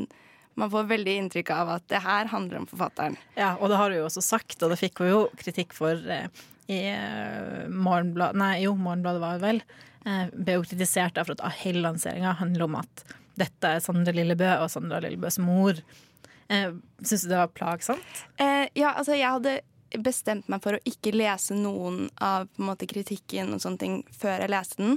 [0.61, 3.17] man får veldig inntrykk av at det her handler om forfatteren.
[3.39, 5.97] Ja, og det har hun jo også sagt, og det fikk hun jo kritikk for
[6.13, 6.29] eh,
[6.73, 9.65] i eh, Morgenbladet Nei, jo, Morgenbladet var det vel.
[10.05, 13.05] Eh, ble jo kritisert for at hele lanseringa handler om at
[13.41, 15.79] dette er Sandra Lillebø og Sandra Lillebøs mor.
[16.53, 18.25] Eh, Syns du det var plagsomt?
[18.37, 19.61] Eh, ja, altså jeg hadde
[20.01, 24.53] bestemt meg for å ikke lese noen av måte, kritikken og sånne ting før jeg
[24.53, 24.97] leste den.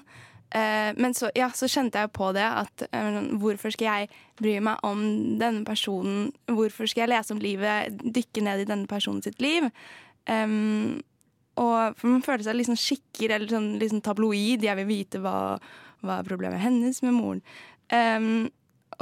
[0.56, 4.54] Eh, men så, ja, så, kjente jeg på det at uh, hvorfor skal jeg bry
[4.64, 5.02] meg om
[5.42, 6.30] denne personen?
[6.48, 9.68] Hvorfor skal jeg lese om livet, dykke ned i denne personen sitt liv?
[10.32, 11.02] Um,
[11.60, 14.64] og for Man føler seg litt sånn skikker eller sånn, litt sånn tabloid.
[14.64, 15.58] Jeg vil vite hva,
[16.06, 17.44] hva er problemet hennes med moren.
[17.92, 18.48] Um,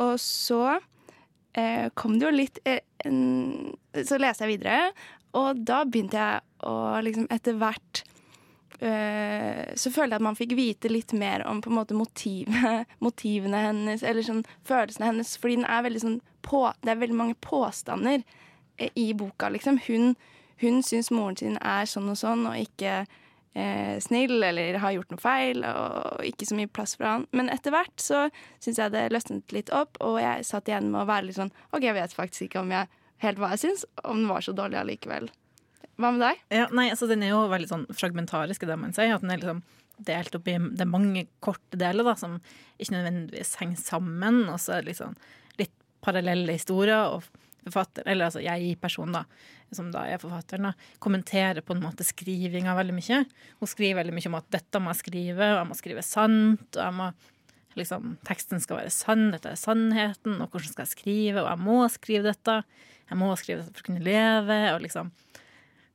[0.02, 3.20] og så uh, kom det jo litt uh, en,
[4.04, 4.89] Så leste jeg videre,
[5.38, 6.74] og da begynte jeg å
[7.06, 8.04] liksom etter hvert
[8.80, 13.62] Så følte jeg at man fikk vite litt mer om på en måte motivet, motivene
[13.68, 18.26] hennes, eller sånn følelsene hennes, fordi den er sånn på, det er veldig mange påstander
[19.00, 19.78] i boka, liksom.
[19.86, 20.16] Hun
[20.64, 25.14] hun syns moren sin er sånn og sånn, og ikke eh, snill eller har gjort
[25.14, 27.28] noe feil, og ikke så mye plass for han.
[27.36, 28.26] Men etter hvert så
[28.64, 31.54] syns jeg det løsnet litt opp, og jeg satt igjen med å være litt sånn
[31.72, 32.92] OK, jeg vet faktisk ikke om jeg
[33.24, 35.32] helt hva jeg syns, om den var så dårlig allikevel.
[36.04, 36.42] Hva med deg?
[36.52, 39.16] Ja, nei, altså Den er jo veldig sånn fragmentarisk, det man sier.
[39.16, 39.63] At den er liksom
[40.04, 42.42] delt opp i Det er mange korte deler da, som
[42.76, 44.44] ikke nødvendigvis henger sammen.
[44.52, 45.16] Og så er det liksom
[45.62, 47.16] litt parallelle historier.
[47.16, 47.24] Og
[47.63, 49.24] forfatter, eller altså jeg person, da,
[49.72, 53.22] som da er forfatteren, da, kommenterer på en måte skrivinga veldig mye.
[53.62, 56.68] Hun skriver veldig mye om at dette må jeg skrive, og jeg må skrive sant.
[56.76, 57.12] og jeg må
[57.80, 61.63] liksom, Teksten skal være sann, dette er sannheten, og hvordan skal jeg skrive, og jeg
[61.63, 62.58] må skrive dette.
[63.10, 65.13] Jeg må skrive dette for å kunne leve, og liksom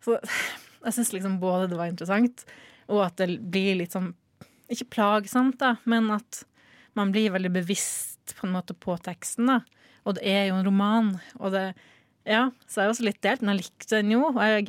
[0.05, 0.19] Så
[0.85, 2.45] jeg syns liksom både det var interessant,
[2.89, 4.15] og at det blir litt sånn
[4.69, 6.43] Ikke plagsomt, da, men at
[6.99, 9.63] man blir veldig bevisst på en måte på teksten, da.
[10.05, 11.71] Og det er jo en roman, og det
[12.29, 14.27] Ja, så jeg er også litt delt, men jeg likte den jo.
[14.29, 14.67] Og jeg,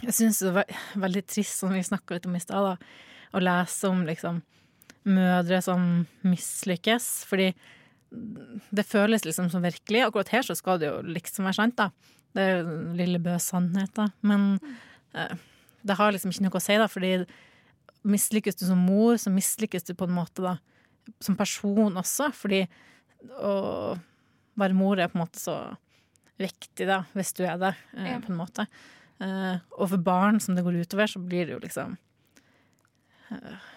[0.00, 2.80] jeg syns det var veldig trist, som vi snakka litt om i stad,
[3.34, 4.38] å lese om liksom
[5.04, 7.08] mødre som mislykkes.
[7.28, 7.50] Fordi
[8.14, 10.06] det føles liksom som virkelig.
[10.06, 11.90] Akkurat her så skal det jo liksom være sant, da.
[12.34, 14.08] Det er lille Bøs sannhet, da.
[14.26, 14.56] Men
[15.14, 15.34] eh,
[15.86, 17.12] det har liksom ikke noe å si, da, fordi
[18.04, 20.58] mislykkes du som mor, så mislykkes du på en måte da
[21.22, 22.64] som person også, fordi
[23.36, 23.54] å
[24.60, 25.56] være mor er på en måte så
[26.40, 28.18] viktig, da, hvis du er det, eh, ja.
[28.22, 28.66] på en måte.
[29.22, 31.94] Eh, og for barn som det går utover, så blir det jo liksom
[33.30, 33.70] uh,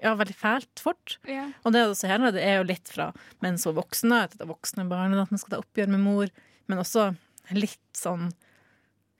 [0.00, 1.18] Ja, veldig fælt fort.
[1.28, 1.50] Ja.
[1.62, 3.10] Og det, også her, det er jo litt fra
[3.44, 6.02] mens hun er voksen, at det er voksne barn, at man skal ta oppgjør med
[6.02, 6.32] mor,
[6.70, 7.10] men også
[7.54, 8.30] litt sånn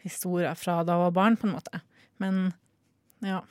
[0.04, 1.80] historier fra da hun var barn, på en måte.
[2.22, 2.52] Men
[3.24, 3.42] ja.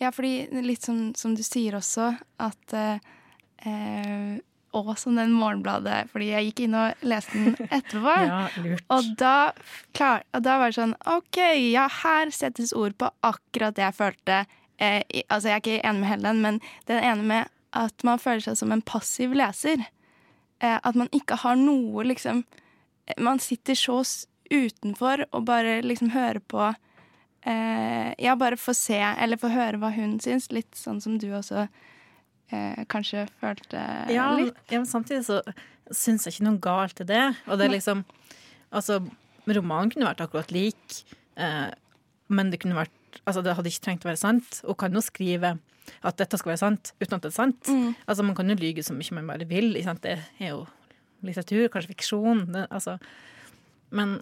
[0.00, 2.10] Ja, fordi litt som, som du sier også,
[2.42, 4.36] at eh,
[4.76, 8.14] Og som den Morgenbladet, fordi jeg gikk inn og leste den etterpå.
[8.28, 8.84] ja, lurt.
[8.92, 9.36] Og da,
[9.96, 11.40] klar, og da var det sånn OK,
[11.72, 14.42] ja, her settes ord på akkurat det jeg følte.
[14.76, 18.20] Eh, i, altså, jeg er ikke enig med Helen, men den ene med at man
[18.20, 19.80] føler seg som en passiv leser.
[20.60, 22.44] Eh, at man ikke har noe, liksom
[23.22, 24.00] Man sitter så
[24.50, 29.92] utenfor og bare liksom hører på eh, Ja, bare få se, eller få høre hva
[29.94, 30.50] hun syns.
[30.54, 34.58] Litt sånn som du også eh, kanskje følte ja, litt.
[34.70, 35.40] Ja, men samtidig så
[35.94, 37.24] syns jeg ikke noe galt i det.
[37.46, 38.06] Og det er liksom
[38.74, 38.98] Altså,
[39.46, 40.96] romanen kunne vært akkurat lik,
[41.38, 41.70] eh,
[42.28, 42.92] men det kunne vært
[43.24, 44.58] Altså, det hadde ikke trengt å være sant.
[44.68, 45.54] Og kan jo skrive
[46.06, 47.70] at dette skal være sant, uten at det er sant.
[47.70, 47.94] Mm.
[48.04, 49.70] Altså, man kan jo lyge så mye man bare vil.
[49.72, 50.02] Ikke sant?
[50.04, 50.60] Det er jo
[51.28, 52.44] litteratur, kanskje fiksjon.
[52.54, 52.98] Det, altså.
[53.94, 54.16] Men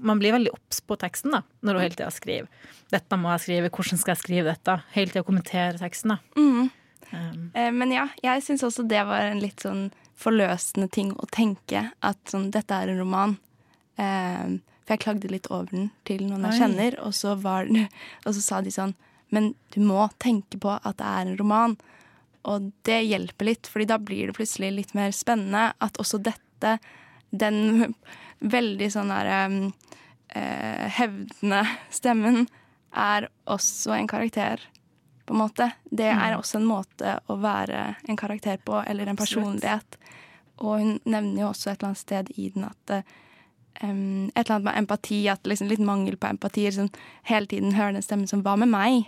[0.00, 2.68] man blir veldig obs på teksten da, når hun hele tida skriver.
[2.90, 3.70] 'Dette må jeg skrive.
[3.70, 6.16] Hvordan skal jeg skrive dette?' Hele tida kommentere teksten.
[6.16, 6.18] da.
[6.36, 6.70] Mm.
[7.10, 9.88] Um, Eh, men ja, jeg syns også det var en litt sånn
[10.20, 13.36] forløsende ting å tenke at sånn, dette er en roman.
[14.00, 16.60] Um, for jeg klagde litt over den til noen jeg Oi.
[16.60, 17.68] kjenner, og så, var,
[18.26, 18.94] og så sa de sånn
[19.30, 21.76] Men du må tenke på at det er en roman.
[22.48, 26.78] Og det hjelper litt, fordi da blir det plutselig litt mer spennende at også dette,
[27.30, 27.94] den
[28.56, 29.40] veldig sånn derre
[30.32, 31.64] eh, hevdende
[32.00, 32.46] stemmen,
[32.90, 34.62] er også en karakter
[35.26, 35.70] på en måte.
[35.84, 39.98] Det er også en måte å være en karakter på, eller en personlighet.
[40.60, 42.94] Og hun nevner jo også et eller annet sted i den at
[43.80, 46.66] em, Et eller annet med empati, at liksom litt mangel på empati.
[46.66, 46.90] Liksom,
[47.30, 49.06] hele tiden hører den stemmen som 'hva med meg?'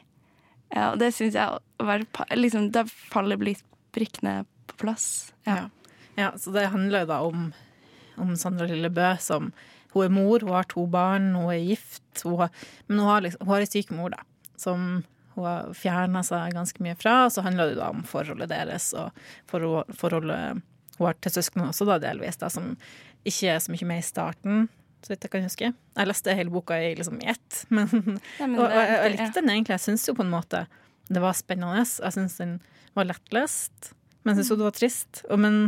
[0.73, 2.05] Ja, og det syns jeg var
[2.37, 5.07] liksom, Da faller litt brikkene på plass.
[5.45, 5.69] Ja.
[6.17, 6.33] Ja.
[6.37, 7.47] så det handler jo da om,
[8.21, 9.53] om Sandra Lillebø som
[9.93, 12.53] Hun er mor, hun har to barn, hun er gift, hun har,
[12.89, 14.23] men hun har, liksom, hun har en syk mor, da,
[14.57, 14.87] som
[15.35, 17.27] hun har fjerna seg ganske mye fra.
[17.27, 19.13] Og så handler det da om forholdet deres og
[19.53, 20.63] forhold, forholdet
[20.97, 22.73] hun har til søsknene også, da, delvis, da, som
[23.29, 24.65] ikke er så mye med i starten.
[25.03, 25.73] Så vidt jeg kan huske.
[25.75, 27.89] Jeg leste hele boka i, liksom, i ett, men,
[28.39, 29.77] Ja, men og, og jeg, jeg likte den egentlig.
[29.77, 30.67] Jeg syns jo på en måte
[31.13, 31.83] det var spennende.
[31.83, 32.57] Jeg syns den
[32.97, 35.25] var lettlest, men jeg syns jo det var trist.
[35.29, 35.59] Og, men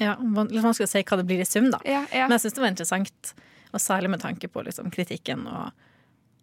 [0.00, 1.82] ja, litt vanskelig å si hva det blir i sum, da.
[1.84, 2.26] Ja, ja.
[2.26, 3.32] Men jeg syns det var interessant,
[3.70, 5.86] og særlig med tanke på liksom, kritikken og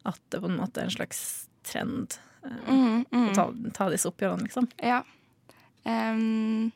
[0.07, 1.21] at det på en måte er en slags
[1.67, 3.25] trend eh, mm, mhm.
[3.31, 4.69] å ta, ta disse oppgjørene, liksom.
[4.79, 5.01] Ja.
[5.83, 6.69] Um,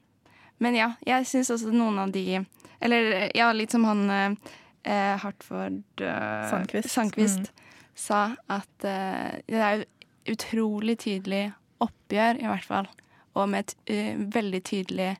[0.62, 2.42] men ja, jeg syns også noen av de
[2.82, 6.90] Eller ja, litt som han eh, eh, Hartford eh, Sandquist.
[6.90, 7.52] Sandquist
[7.96, 11.50] sa, at eh, det er jo utrolig tydelig
[11.82, 12.90] oppgjør, i hvert fall.
[13.38, 15.12] Og med et uh, veldig tydelig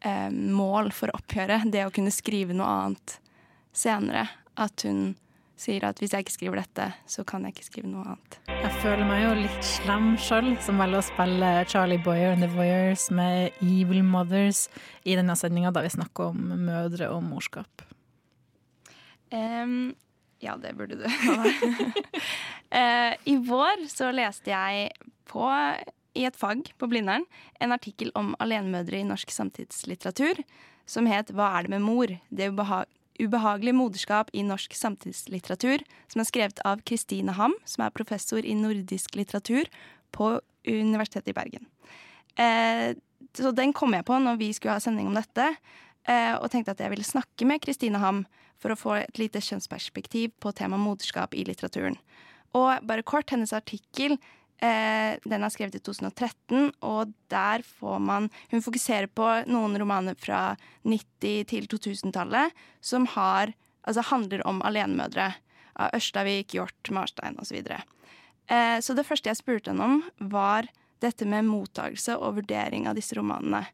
[0.00, 1.68] eh, mål for oppgjøret.
[1.72, 3.18] Det å kunne skrive noe annet
[3.76, 4.26] senere.
[4.58, 5.14] At hun
[5.62, 8.38] sier at hvis jeg ikke skriver dette, så kan jeg ikke skrive noe annet.
[8.50, 12.50] Jeg føler meg jo litt slem sjøl, som velger å spille Charlie Boyer and The
[12.52, 14.66] Voyeurs med Evil Mothers
[15.06, 17.86] i denne sendinga, da vi snakker om mødre og morskap.
[19.32, 19.94] Um,
[20.42, 21.06] ja, det burde du.
[22.72, 24.86] Eh, I vår så leste jeg
[25.28, 25.44] på,
[26.16, 27.26] i et fag på Blindern
[27.60, 30.40] en artikkel om alenemødre i norsk samtidslitteratur
[30.88, 32.86] som het 'Hva er det med mor?' Det ubeha
[33.22, 38.56] ubehagelige moderskap i norsk samtidslitteratur, som er skrevet av Kristine Ham, som er professor i
[38.58, 39.70] nordisk litteratur
[40.12, 40.34] på
[40.66, 41.66] Universitetet i Bergen.
[42.36, 42.92] Eh,
[43.36, 45.48] så den kom jeg på når vi skulle ha sending om dette,
[46.08, 48.24] eh, og tenkte at jeg ville snakke med Kristine Ham
[48.62, 51.98] for å få et lite kjønnsperspektiv på temaet moderskap i litteraturen.
[52.54, 54.18] Og bare kort, hennes artikkel
[54.62, 60.54] den er skrevet i 2013, og der får man Hun fokuserer på noen romaner fra
[60.86, 63.50] 90- til 2000-tallet som har,
[63.82, 65.32] altså handler om alenemødre.
[65.82, 67.58] Av Ørstavik, Hjort, Marstein osv.
[68.52, 70.68] Eh, så det første jeg spurte henne om, var
[71.02, 73.64] dette med mottagelse og vurdering av disse romanene.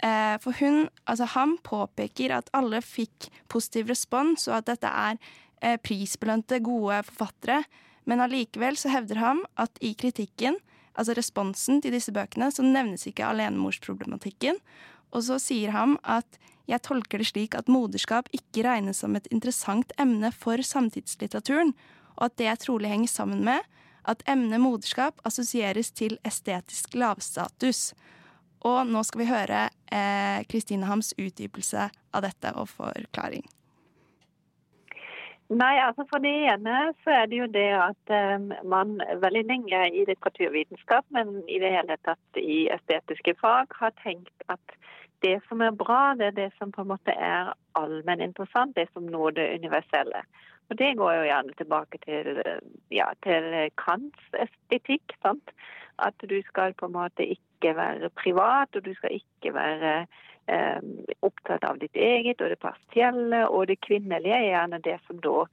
[0.00, 5.18] Eh, for hun, altså han påpeker at alle fikk positiv respons, og at dette er
[5.62, 7.62] eh, prisbelønte, gode forfattere.
[8.08, 10.56] Men allikevel så hevder han at i kritikken,
[10.94, 14.58] altså responsen til disse bøkene, så nevnes ikke alenemorsproblematikken.
[15.10, 16.38] Og så sier han at
[16.70, 21.74] jeg tolker det slik at moderskap ikke regnes som et interessant emne for samtidslitteraturen,
[22.18, 23.64] og at det trolig henger sammen med
[24.08, 27.92] at emnet moderskap assosieres til estetisk lavstatus.
[28.66, 29.62] Og nå skal vi høre
[30.50, 33.46] Kristine Hams utdypelse av dette og forklaring.
[35.50, 39.80] Nei, altså For det ene så er det jo det at um, man veldig lenge
[39.90, 44.76] i litteraturvitenskap, men i det hele tatt i estetiske fag, har tenkt at
[45.26, 49.10] det som er bra, det er det som på en måte er allmenninteressant, det som
[49.10, 50.22] når det universelle.
[50.70, 52.42] Og Det går jo gjerne tilbake til,
[52.94, 55.16] ja, til Kants estetikk.
[55.22, 55.50] sant?
[55.98, 60.06] At du skal på en måte ikke være privat, og du skal ikke være
[60.50, 63.42] eh, opptatt av ditt eget og det partielle.
[63.48, 65.44] Og det kvinnelige er gjerne det som da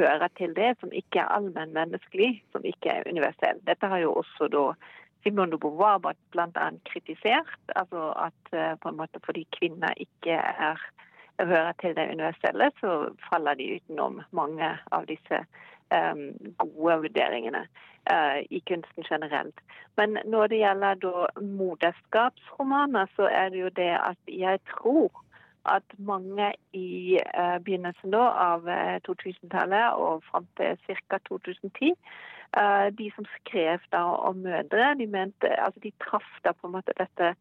[0.00, 3.60] hører til det, som ikke er allmennmenneskelig, som ikke er universell.
[3.68, 4.66] Dette har jo også da
[5.24, 6.68] Simone de Beauvoir bl.a.
[6.90, 7.56] kritisert.
[7.74, 10.80] altså at eh, på en måte fordi kvinner ikke er
[11.44, 15.42] hører til det universelle, så faller de utenom mange av disse
[16.58, 17.66] gode vurderingene
[18.12, 19.60] uh, i kunsten generelt.
[19.96, 25.22] Men når det gjelder da moderskapsromaner, så er det jo det at jeg tror
[25.66, 28.68] at mange i uh, begynnelsen da, av
[29.08, 31.18] 2000-tallet og fram til ca.
[31.28, 31.94] 2010
[32.56, 36.76] uh, de som skrev da om mødre, de, mente, altså de traff da på en
[36.78, 37.34] måte dette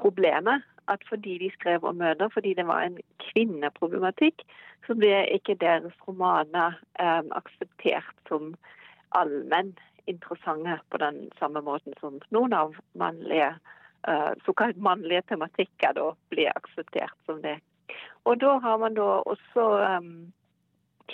[0.00, 4.42] problemet at fordi de skrev om mødre, fordi det var en kvinneproblematikk,
[4.86, 8.52] så ble ikke deres romaner eh, akseptert som
[9.16, 9.72] allmenn
[10.06, 13.54] interessante på den samme måten som noen av mannlige
[14.08, 17.58] eh, såkalt mannlige tematikker da blir akseptert som det.
[18.24, 20.10] Og da har man da også eh,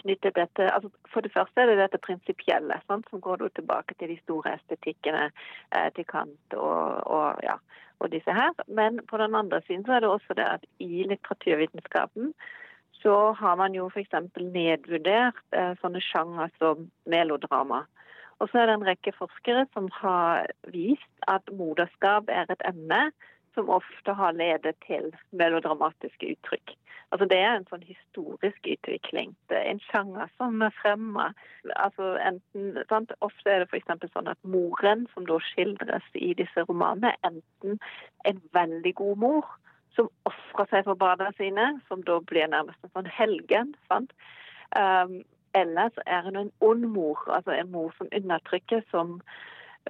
[0.00, 4.18] knyttet dette altså For det første er det dette prinsipielle, som går tilbake til de
[4.22, 7.58] store estetikkene eh, til Kant og, og, ja,
[8.00, 8.52] og, disse her.
[8.66, 12.34] Men på den andre siden så er det også det at i litteraturvitenskapen
[13.00, 14.12] så har man jo f.eks.
[14.36, 17.84] nedvurdert eh, sånne sjanger som melodrama.
[18.40, 23.10] Og så er det en rekke forskere som har vist at moderskap er et emne
[23.54, 26.76] som ofte har ledet til melodramatiske uttrykk.
[27.10, 29.32] Altså Det er en sånn historisk utvikling.
[29.50, 31.32] Det er en sjanger som er fremma.
[31.74, 32.12] Altså?
[33.26, 34.12] Ofte er det f.eks.
[34.12, 37.80] sånn at moren som da skildres i disse romanene, enten
[38.30, 39.50] en veldig god mor
[39.96, 43.74] som ofrer seg for barna sine, som da blir nærmest en sånn helgen.
[43.90, 44.14] sant?
[44.78, 45.22] Um,
[45.58, 49.18] eller er hun en ond mor, altså en mor som undertrykker, som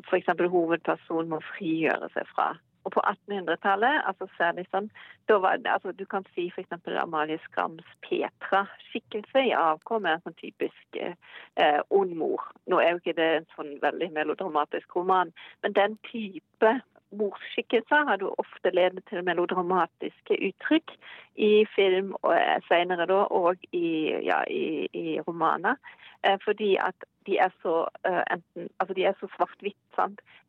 [0.09, 0.33] f.eks.
[0.41, 2.55] hovedpersonen må frigjøre seg fra.
[2.85, 4.89] Og på 1800-tallet, altså særlig sånn,
[5.29, 6.73] da var det, altså Du kan si f.eks.
[7.03, 12.47] Amalie Skrams Petra-skikkelse i avkom er en sånn typisk eh, ond mor.
[12.71, 16.79] Nå er jo ikke det en sånn veldig melodramatisk roman, men den type
[17.17, 20.95] morsskikkelser har jo ofte ledet til melodramatiske uttrykk
[21.37, 25.75] i film og eh, senere da, og i, ja, i, i romaner.
[26.23, 26.95] Eh, fordi at
[27.27, 27.89] de er så
[28.33, 29.77] enten, altså så svart-hvitt.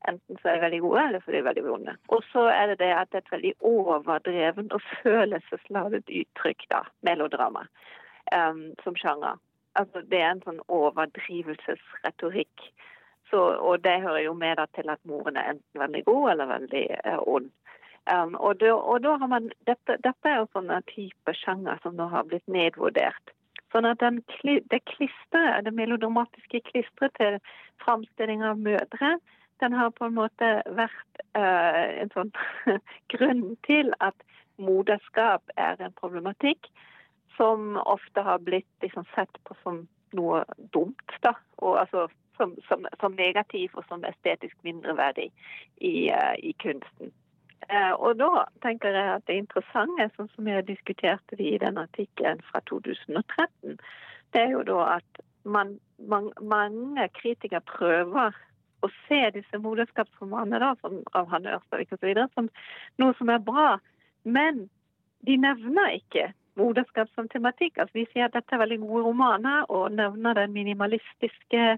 [0.07, 1.95] Enten så er de veldig gode, eller så er de veldig vonde.
[2.07, 6.81] Og så er det det at det er et veldig overdreven og følelsesladet uttrykk, da,
[7.01, 7.65] melodrama,
[8.35, 9.35] um, som sjanger.
[9.75, 12.71] Altså Det er en sånn overdrivelsesretorikk.
[13.31, 16.85] Så, og det hører jo med til at moren er enten veldig god eller veldig
[17.07, 17.51] uh, ond.
[18.11, 22.09] Um, og, da, og da man, dette, dette er jo sånne type sjanger som nå
[22.11, 23.35] har blitt nedvurdert.
[23.71, 27.37] Sånn at den, det klisteret, det melodramatiske klisteret til
[27.83, 29.13] framstilling av mødre,
[29.61, 32.33] den har på en måte vært uh, en sånn
[33.13, 34.17] grunn til at
[34.61, 36.67] moderskap er en problematikk
[37.37, 39.85] som ofte har blitt liksom sett på som
[40.17, 40.43] noe
[40.75, 41.15] dumt.
[41.23, 45.29] da, og altså som, som, som negativ og som estetisk mindreverdig
[45.77, 47.11] i, uh, i kunsten.
[47.69, 51.77] Eh, og da tenker jeg at det interessante, sånn som jeg diskuterte det i den
[51.79, 53.77] artikkelen fra 2013,
[54.33, 55.75] det er jo da at man,
[56.09, 58.35] man, mange kritikere prøver
[58.81, 62.13] å se disse moderskapsromanene da, som, av Hanne Ørstavik osv.
[62.33, 62.49] som
[63.01, 63.75] noe som er bra.
[64.23, 64.65] Men
[65.27, 67.77] de nevner ikke moderskap som tematikk.
[67.77, 71.77] Altså, de sier at dette er veldig gode romaner, og nevner den minimalistiske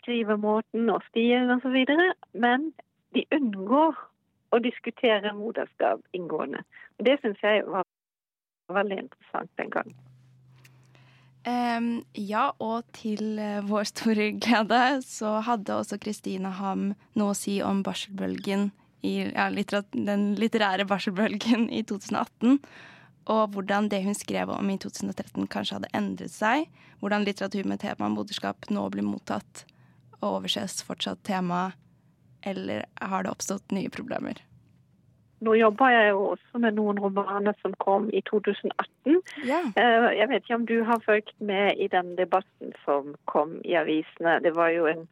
[0.00, 1.76] skrivemåten og stilen osv.
[2.34, 2.72] Men
[3.14, 3.98] de unngår
[4.54, 6.64] å diskutere moderskap inngående.
[6.98, 7.86] Og Det syns jeg var
[8.72, 9.96] veldig interessant den gangen.
[11.44, 17.36] Um, ja, og til uh, vår store glede så hadde også Kristine Ham noe å
[17.36, 18.70] si om barselbølgen
[19.04, 22.62] i, ja, litterat, den litterære barselbølgen i 2018.
[23.30, 26.66] Og hvordan det hun skrev om i 2013 kanskje hadde endret seg.
[27.00, 29.64] Hvordan litteratur med tema moderskap nå blir mottatt
[30.20, 31.72] og overses fortsatt tema,
[32.44, 34.40] eller har det oppstått nye problemer?
[35.44, 39.18] Nå jobber jeg jo også med noen romaner som kom i 2018.
[39.44, 39.60] Ja.
[39.76, 43.76] Eh, jeg vet ikke om du har fulgt med i den debatten som kom i
[43.76, 44.38] avisene.
[44.44, 45.04] Det var jo en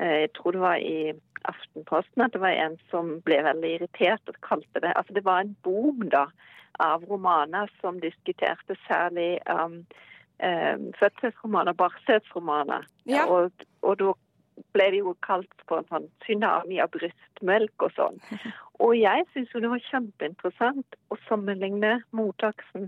[0.00, 1.12] eh, Jeg tror det var i
[1.48, 5.40] Aftenposten at det var en som ble veldig irritert og kalte det Altså det var
[5.40, 6.26] en boom da
[6.80, 9.82] av romaner som diskuterte særlig um,
[10.42, 12.88] um, fødselsromaner, barselsromaner.
[13.06, 13.26] Ja.
[13.28, 13.52] Og,
[13.82, 14.12] og da
[14.74, 18.18] ble det jo kalt for en sånn tsunami av brystmelk og sånn.
[18.80, 22.86] Og jeg syns jo det var kjempeinteressant å sammenligne mottakelsen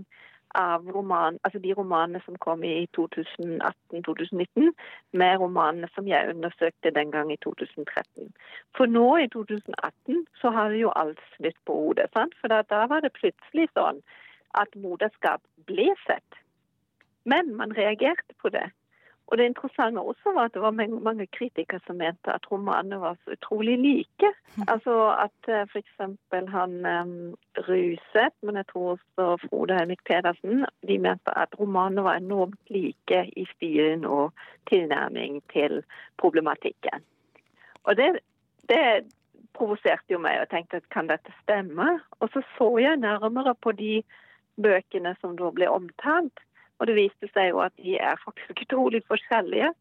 [0.55, 4.71] av roman, altså de romanene som kom i 2018-2019,
[5.11, 8.29] med romanene som jeg undersøkte den gang i 2013.
[8.77, 12.09] For nå i 2018 så har det jo alt snudd på hodet.
[12.13, 12.37] sant?
[12.41, 14.01] For da, da var det plutselig sånn
[14.53, 16.39] at moderskap ble sett.
[17.25, 18.67] Men man reagerte på det.
[19.27, 23.15] Og det interessante også var at det var mange, kritikere som mente at romanene var
[23.23, 24.29] så utrolig like.
[24.73, 24.93] Altså
[25.25, 25.95] at uh, f.eks.
[26.31, 32.15] han um, Ruset, men jeg tror også Frode Henrik Pedersen, de mente at romanene var
[32.15, 34.33] enormt like i stilen og
[34.69, 35.83] tilnærming til
[36.17, 37.01] problematikken.
[37.83, 38.19] Og det,
[38.69, 38.83] det
[39.53, 41.99] provoserte jo meg og tenkte at kan dette stemme?
[42.19, 44.03] Og så så jeg nærmere på de
[44.61, 46.43] bøkene som da ble omtalt.
[46.79, 49.71] Og det viste seg jo at de er faktisk utrolig forskjellige.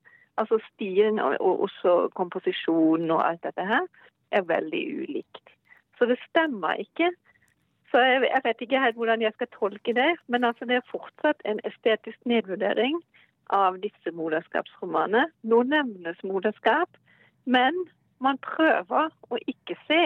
[0.40, 3.88] Altså stilen og, og også komposisjonen og alt dette her
[4.32, 5.53] er veldig ulikt.
[5.99, 7.12] Så det stemmer ikke.
[7.90, 10.90] Så jeg, jeg vet ikke helt hvordan jeg skal tolke det, men altså det er
[10.90, 12.97] fortsatt en estetisk nedvurdering
[13.53, 15.26] av disse moderskapsromanene.
[15.45, 16.88] Nå nevnes moderskap,
[17.45, 17.76] men
[18.24, 20.03] man prøver å ikke se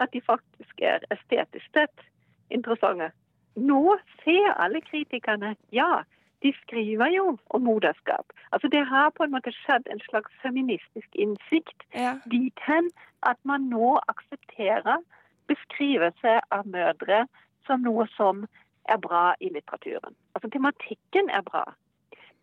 [0.00, 2.06] at de faktisk er estetisk sett
[2.54, 3.10] interessante.
[3.58, 6.04] Nå ser alle kritikerne ja,
[6.42, 8.26] de skriver jo om moderskap.
[8.52, 12.14] Altså Det har på en måte skjedd en slags feministisk innsikt Ja.
[12.30, 12.90] dit hen
[13.22, 15.02] at man nå aksepterer
[15.48, 17.26] beskrivelse av mødre
[17.66, 18.46] som noe som
[18.88, 20.14] er bra i litteraturen.
[20.34, 21.64] Altså tematikken er bra.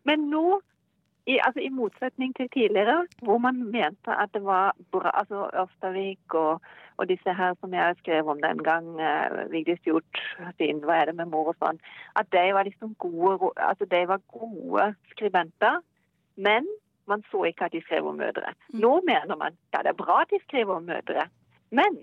[0.04, 0.60] Men nå,
[1.26, 6.34] i, altså i motsetning til tidligere, hvor man mente at det var bra Altså Ørstavik
[6.34, 6.60] og,
[6.96, 10.22] og disse her som jeg skrev om den gang, eh, Vigdis Hjorth
[10.56, 11.78] sin 'Hva er det med mor?' og sånn,
[12.16, 15.82] at de var liksom gode, altså de var gode skribenter.
[16.36, 16.66] Men
[17.06, 18.54] man så ikke at de skrev om mødre.
[18.72, 21.28] Nå mener man ja, det er bra at de skriver om mødre,
[21.70, 21.98] men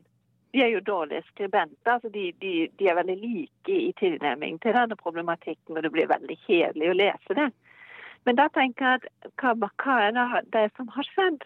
[0.53, 1.91] de er jo dårlige skribenter.
[1.91, 6.07] altså De, de, de er veldig like i tilnærming til denne problematikken, og det blir
[6.07, 7.51] veldig kjedelig å lese det.
[8.25, 11.43] Men da tenker jeg at hva, hva er det, det som har skjedd?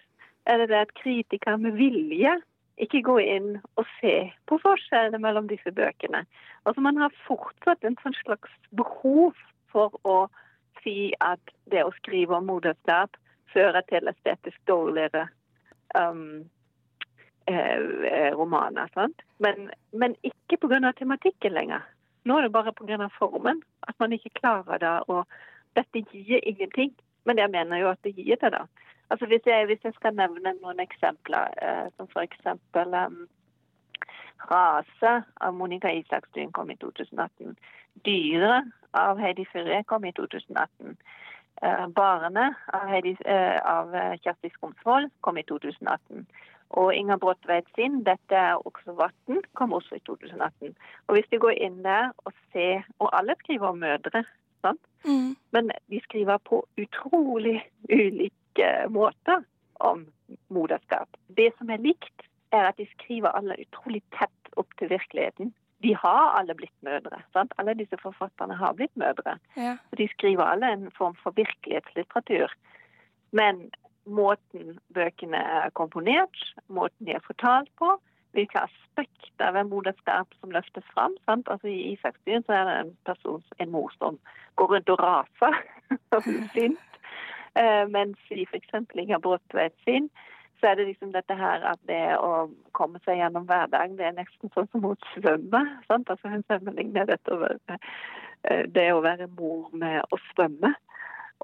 [0.47, 2.37] Er det det at kritikere med vilje
[2.77, 6.23] ikke går inn og ser på forskjellene mellom disse bøkene?
[6.65, 9.33] Altså Man har fortsatt en sånn slags behov
[9.73, 10.27] for å
[10.83, 13.17] si at det å skrive om moderskap
[13.53, 15.25] fører til estetisk dårligere
[15.97, 16.45] um,
[17.49, 18.91] eh, eh, romaner.
[18.93, 19.23] Sant?
[19.43, 20.93] Men, men ikke pga.
[20.93, 21.83] tematikken lenger.
[22.27, 23.09] Nå er det bare pga.
[23.17, 23.63] formen.
[23.87, 24.95] At man ikke klarer det.
[25.07, 25.25] Og
[25.75, 26.93] dette gir ingenting.
[27.25, 28.65] Men jeg mener jo at det gir det, da.
[29.09, 33.27] Altså Hvis jeg, hvis jeg skal nevne noen eksempler, eh, som eksempel um,
[34.37, 37.55] 'Rase' av Monica Isakstuen kom i 2018.
[38.05, 38.61] Dyre
[38.93, 40.97] av Heidi Furre kom i 2018.
[41.61, 46.27] Eh, 'Barene' av, Heidi, eh, av eh, Kjersti Skomsvold kom i 2018.
[46.69, 50.75] Og Inger Bråtveit sin 'Dette er også vann' kom også i 2018.
[51.07, 54.23] Og hvis du går inn der og ser Og alle skriver om mødre?
[55.07, 55.35] Mm.
[55.51, 59.43] Men de skriver på utrolig ulike måter
[59.73, 60.07] om
[60.47, 61.09] moderskap.
[61.27, 65.53] Det som er likt, er at de skriver alle utrolig tett opp til virkeligheten.
[65.83, 67.21] De har alle blitt mødre.
[67.35, 67.53] Sant?
[67.61, 69.37] Alle disse forfatterne har blitt mødre.
[69.57, 69.75] Ja.
[69.97, 72.53] De skriver alle en form for virkelighetslitteratur.
[73.31, 73.67] Men
[74.05, 77.97] måten bøkene er komponert, måten de er fortalt på,
[78.37, 81.15] hvilke aspekter ved moderskap som løftes fram.
[81.25, 81.49] Sant?
[81.51, 84.19] Altså I Isaksbyen er det en person, en mor som
[84.55, 85.59] går rundt og raser
[86.15, 86.83] og blir sint.
[87.57, 88.73] Eh, mens i f.eks.
[88.93, 90.09] Inger Bråtveit sin,
[90.59, 94.17] så er det liksom dette her at det å komme seg gjennom hverdagen, det er
[94.17, 95.69] nesten sånn som hun svømmer.
[95.89, 96.09] Sant?
[96.09, 100.73] Altså Hun sammenligner dette å eh, det å være mor med å svømme.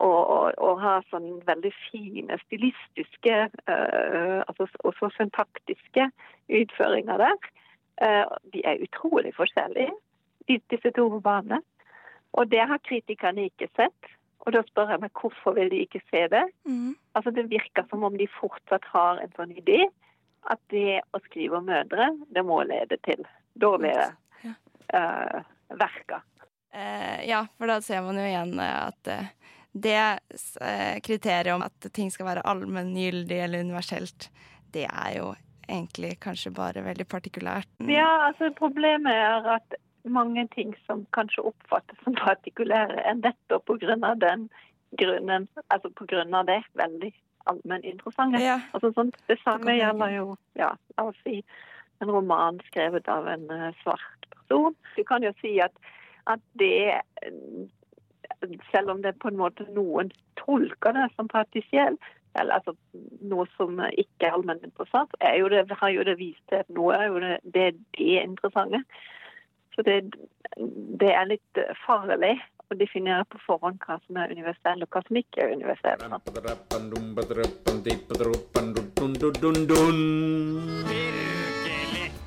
[0.02, 3.36] Og, og, og ha sånn veldig fine stilistiske
[3.70, 6.08] uh, altså, og så syntaktiske
[6.50, 7.46] utføringer der.
[8.02, 8.26] Uh,
[8.56, 9.94] de er utrolig forskjellige,
[10.50, 11.62] disse to romanene.
[12.34, 14.14] Og det har kritikerne ikke sett.
[14.44, 16.44] Og da spør jeg meg hvorfor vil de ikke se det?
[16.68, 16.96] Mm.
[17.16, 19.86] Altså Det virker som om de fortsatt har en sånn idé
[20.52, 23.22] at det å skrive om mødre, det må lede til
[23.56, 24.10] dårlige
[24.44, 25.38] eh,
[25.72, 26.26] verker.
[26.74, 29.08] Uh, ja, for da ser man jo igjen at
[29.74, 30.20] det
[30.62, 34.30] eh, kriteriet om at ting skal være allmenngyldig eller universelt,
[34.74, 35.34] det er jo
[35.68, 37.70] egentlig kanskje bare veldig partikulært.
[37.90, 44.14] Ja, altså Problemet er at mange ting som kanskje oppfattes som partikulære, er nettopp pga.
[44.16, 44.50] den
[44.98, 47.14] grunnen, altså på grunn av det, veldig
[47.50, 48.42] allmenninteressante.
[48.44, 48.60] Ja.
[48.74, 50.26] Altså, sånn, det samme gjelder jo
[50.60, 51.42] ja, la oss si,
[52.04, 54.76] en roman skrevet av en eh, svart person.
[54.98, 55.74] Du kan jo si at,
[56.30, 57.00] at det
[58.72, 61.98] selv om det på en måte noen tolker det som partisiell,
[62.40, 62.74] eller altså
[63.22, 67.20] noe som ikke er allmenninteressant, er har jo det vist til at nå er jo
[67.22, 67.68] det det,
[67.98, 68.84] det interessante.
[69.76, 70.00] Så det,
[71.02, 72.36] det er litt farlig
[72.70, 76.02] å definere på forhånd hva som er universell, og hva som ikke er universell.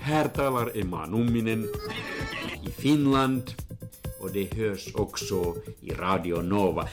[0.07, 1.67] Her taler Emma Numminen
[2.63, 3.66] i Finland
[4.27, 6.89] och det hörs också i Radio Nova.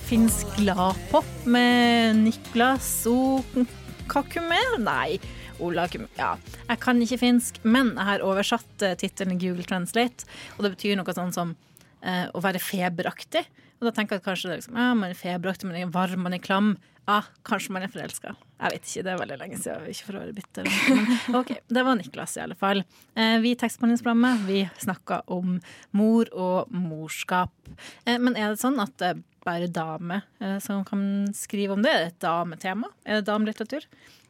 [0.00, 4.60] Finsk gladpop med Niklas Okakume?
[4.78, 5.20] Nei.
[5.58, 6.36] Ola Ja,
[6.68, 10.94] jeg kan ikke finsk, men jeg har oversatt uh, tittelen Google Translate, og det betyr
[11.00, 11.56] noe sånn som
[11.98, 13.42] eh, å være feberaktig.
[13.78, 15.90] Og da tenker jeg at kanskje det er liksom, ja, man er feberaktig, man er
[15.94, 16.72] varm, man er klam.
[17.08, 18.34] Ah, kanskje man er forelska.
[18.58, 19.86] Jeg vet ikke, det er veldig lenge siden.
[19.88, 20.66] Ikke for å være bitter.
[20.90, 22.82] Men ok, Det var Niklas, i alle fall.
[23.14, 25.56] Eh, vi i Tekstbehandlingsprogrammet vi snakka om
[25.96, 27.54] mor og morskap.
[28.04, 31.02] Eh, men er det sånn at det er bare damer eh, som kan
[31.36, 31.94] skrive om det?
[31.94, 32.90] Er det et dametema?
[33.06, 33.86] Er det damelitteratur?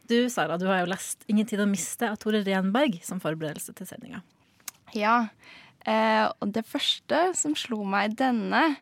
[0.09, 3.75] Du Sara, du har jo lest 'Ingen tid å miste' av Tore Renberg som forberedelse
[3.75, 4.23] til sendinga.
[4.95, 5.29] Ja.
[5.85, 8.77] Eh, og det første som slo meg denne,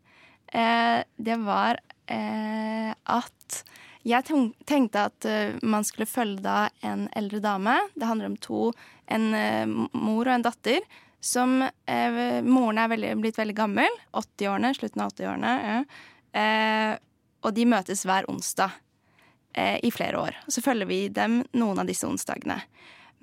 [0.54, 3.64] eh, det var eh, at
[4.08, 4.24] jeg
[4.68, 7.76] tenkte at uh, man skulle følge da en eldre dame.
[7.95, 8.70] Det handler om to,
[9.12, 10.86] en uh, mor og en datter.
[11.20, 14.00] Som uh, Moren er veldig, blitt veldig gammel.
[14.16, 15.56] 80-årene, slutten av 80-årene.
[15.68, 15.82] Ja.
[17.41, 18.76] og de møtes hver onsdag
[19.58, 20.36] i flere år.
[20.54, 22.60] Så følger vi dem noen av disse onsdagene.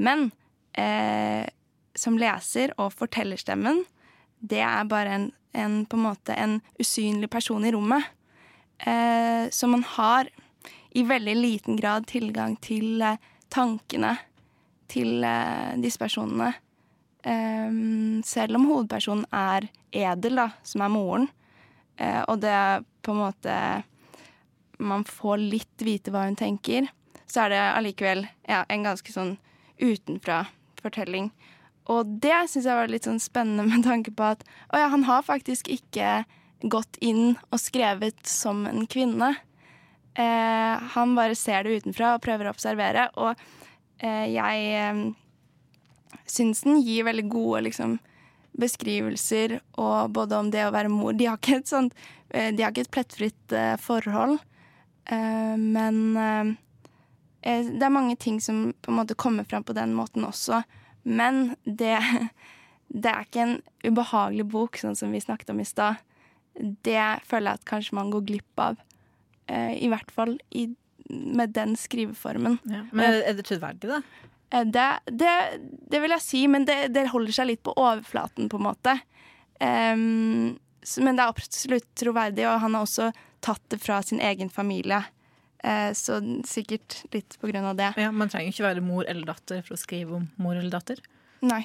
[0.03, 0.25] Men
[1.95, 3.85] som leser og fortellerstemmen,
[4.43, 8.05] det er bare en, en, på en måte en usynlig person i rommet.
[9.51, 10.29] så man har
[10.95, 13.19] i veldig liten grad tilgang til eh,
[13.51, 14.13] tankene
[14.91, 16.53] til eh, disse personene.
[17.25, 21.27] Um, selv om hovedpersonen er Edel, da, som er moren.
[21.99, 23.55] Uh, og det er på en måte
[24.83, 26.87] Man får litt vite hva hun tenker.
[27.27, 29.37] Så er det allikevel ja, en ganske sånn
[29.81, 31.31] utenfra-fortelling.
[31.93, 35.05] Og det syns jeg var litt sånn spennende med tanke på at å ja, han
[35.09, 36.23] har faktisk ikke
[36.65, 39.35] gått inn og skrevet som en kvinne.
[40.15, 43.11] Eh, han bare ser det utenfra og prøver å observere.
[43.21, 43.35] Og
[44.01, 45.05] eh, jeg eh,
[46.25, 47.99] syns den gir veldig gode liksom,
[48.61, 51.95] beskrivelser og både om det å være mor De har ikke et, sånt,
[52.31, 54.39] eh, har ikke et plettfritt eh, forhold,
[55.11, 56.57] eh, men
[57.45, 60.63] det er mange ting som på en måte kommer fram på den måten også.
[61.05, 61.97] Men det,
[63.05, 66.03] det er ikke en ubehagelig bok, sånn som vi snakket om i stad.
[66.55, 68.81] Det føler jeg at kanskje man går glipp av.
[69.47, 70.69] Eh, I hvert fall i,
[71.09, 72.61] med den skriveformen.
[72.71, 72.85] Ja.
[72.93, 74.03] Men er det troverdig, da?
[74.55, 75.35] Eh, det, det,
[75.91, 78.99] det, vil jeg si, men det, det, holder seg litt på overflaten, på en måte.
[79.61, 80.55] Um,
[81.01, 83.11] men det er absolutt troverdig, og han har også
[83.45, 85.03] tatt det fra sin egen familie.
[85.65, 87.95] Uh, så sikkert litt på grunn av det.
[88.01, 91.01] Ja, Man trenger ikke være mor eller datter for å skrive om mor eller datter.
[91.45, 91.63] Nei.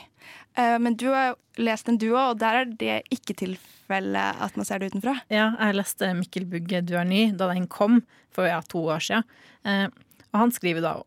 [0.58, 4.68] Uh, men du har lest en duo, og der er det ikke tilfellet at man
[4.68, 5.18] ser det utenfra.
[5.32, 9.04] Ja, jeg leste Mikkel Bugge 'Du er ny' da den kom for ja, to år
[9.04, 9.28] siden.
[9.68, 9.88] Uh,
[10.30, 11.00] og han skriver da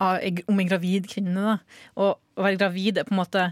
[0.00, 1.40] om en gravid kvinne.
[1.40, 1.56] da.
[1.96, 3.46] Og å være gravid er på en måte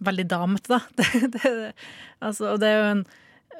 [0.00, 0.80] veldig damete, da.
[0.96, 1.72] Det, det,
[2.20, 3.02] altså, og det er jo en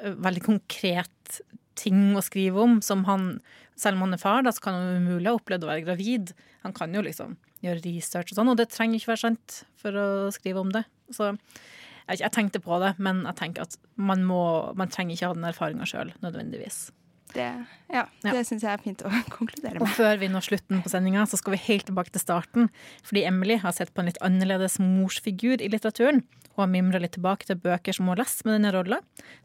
[0.00, 1.40] eh, veldig konkret
[1.80, 3.32] ting å skrive om, som han
[3.80, 6.32] Selv om han er far, da, så kan han umulig ha opplevd å være gravid.
[6.66, 9.96] Han kan jo liksom gjøre research og sånn, og det trenger ikke være sant for
[9.96, 10.82] å skrive om det.
[11.16, 14.42] Så jeg, jeg tenkte på det, men jeg tenker at man, må,
[14.76, 16.90] man trenger ikke ha den erfaringa sjøl, nødvendigvis.
[17.30, 17.46] Det,
[17.92, 18.32] ja, ja.
[18.34, 19.86] det syns jeg er fint å konkludere med.
[19.86, 22.70] Og før vi når slutten på sendinga, så skal vi helt tilbake til starten.
[23.06, 26.24] Fordi Emily har sett på en litt annerledes morsfigur i litteraturen.
[26.60, 28.98] Har mimra litt tilbake til bøker som hun lest med denne rolla,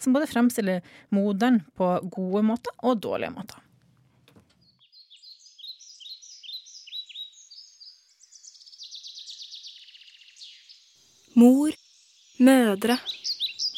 [0.04, 0.82] som både fremstiller
[1.16, 3.62] moderen på gode måter og dårlige måter.
[11.40, 11.72] Mor,
[12.40, 12.98] mødre,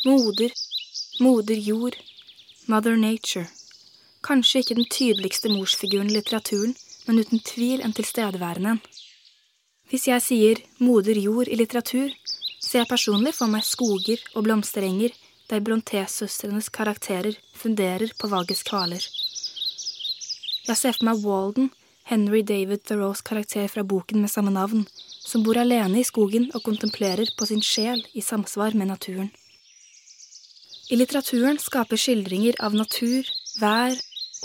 [0.05, 0.51] moder,
[1.19, 1.95] moder jord,
[2.67, 3.47] mother nature.
[4.25, 6.75] Kanskje ikke den tydeligste morsfiguren i litteraturen,
[7.07, 8.81] men uten tvil en tilstedeværende en.
[9.89, 12.09] Hvis jeg sier moder jord i litteratur,
[12.67, 15.15] ser jeg personlig for meg skoger og blomsterenger
[15.47, 19.03] der Bronté-søstrenes karakterer funderer på valgets kvaler.
[20.67, 21.69] Jeg ser for meg Walden,
[22.07, 24.83] Henry David Thoreaus karakter fra boken med samme navn,
[25.27, 29.31] som bor alene i skogen og kontemplerer på sin sjel i samsvar med naturen.
[30.91, 33.27] I litteraturen skaper skildringer av natur,
[33.59, 33.95] vær,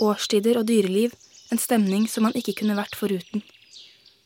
[0.03, 1.13] årstider og dyreliv
[1.51, 3.43] en stemning som man ikke kunne vært foruten.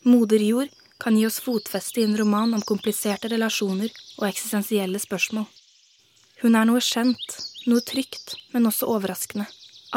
[0.06, 5.45] Moder jord kan gi oss fotfeste i en roman om kompliserte relasjoner og eksistensielle spørsmål.
[6.41, 7.38] Hun er noe kjent,
[7.70, 9.48] noe trygt, men også overraskende,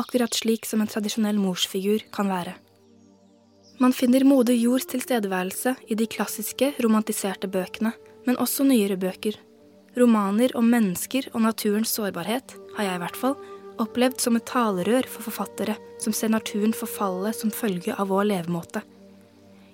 [0.00, 2.56] akkurat slik som en tradisjonell morsfigur kan være.
[3.80, 7.94] Man finner moder jords tilstedeværelse i de klassiske, romantiserte bøkene,
[8.26, 9.38] men også nyere bøker.
[9.96, 13.36] Romaner om mennesker og naturens sårbarhet har jeg i hvert fall
[13.80, 18.84] opplevd som et talerør for forfattere som ser naturen forfalle som følge av vår levemåte.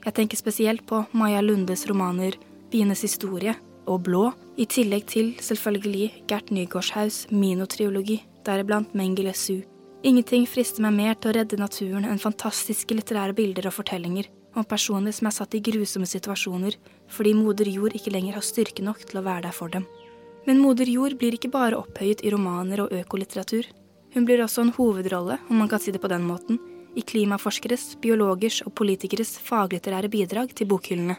[0.06, 2.36] Jeg tenker spesielt på Maja Lundes romaner
[2.70, 3.56] Bienes historie
[3.90, 9.64] og Blå, i tillegg til selvfølgelig Gert Nygaardshaus Mino-triologi, deriblant Mengele Su.
[10.06, 14.68] Ingenting frister meg mer til å redde naturen enn fantastiske litterære bilder og fortellinger om
[14.68, 16.78] personer som er satt i grusomme situasjoner
[17.10, 19.88] fordi moder jord ikke lenger har styrke nok til å være der for dem.
[20.46, 23.66] Men moder jord blir ikke bare opphøyet i romaner og økolitteratur.
[24.14, 26.62] Hun blir også en hovedrolle, om man kan si det på den måten,
[26.96, 31.18] i klimaforskeres, biologers og politikeres faglitterære bidrag til bokhyllene.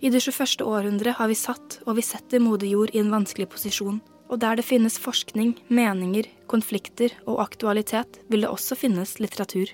[0.00, 0.66] I det 21.
[0.66, 4.58] århundret har vi satt, og vi setter moder jord i en vanskelig posisjon, og der
[4.58, 9.70] det finnes forskning, meninger, konflikter og aktualitet, vil det også finnes litteratur.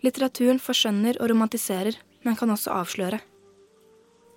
[0.00, 3.20] Litteraturen forskjønner og romantiserer, men kan også avsløre.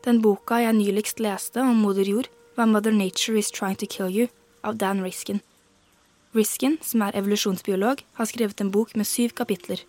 [0.04, 2.28] Den boka jeg nyligst leste om moder jord,
[2.58, 4.28] var Mother Nature Is Trying to Kill You
[4.64, 5.40] av Dan Riskin.
[6.34, 9.84] Riskin, som er evolusjonsbiolog, har skrevet en bok med syv kapitler,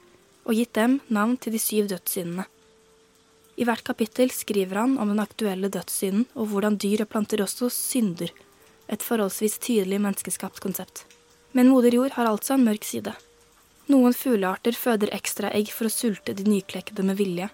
[0.44, 2.44] og gitt dem navn til de syv dødssyndene.
[3.56, 7.70] I hvert kapittel skriver han om den aktuelle dødssynden og hvordan dyr og planter også
[7.72, 8.32] synder,
[8.92, 11.04] et forholdsvis tydelig menneskeskapt konsept.
[11.54, 13.14] Men moder jord har altså en mørk side.
[13.88, 17.48] Noen fuglearter føder ekstra egg for å sulte de nyklekkede med vilje,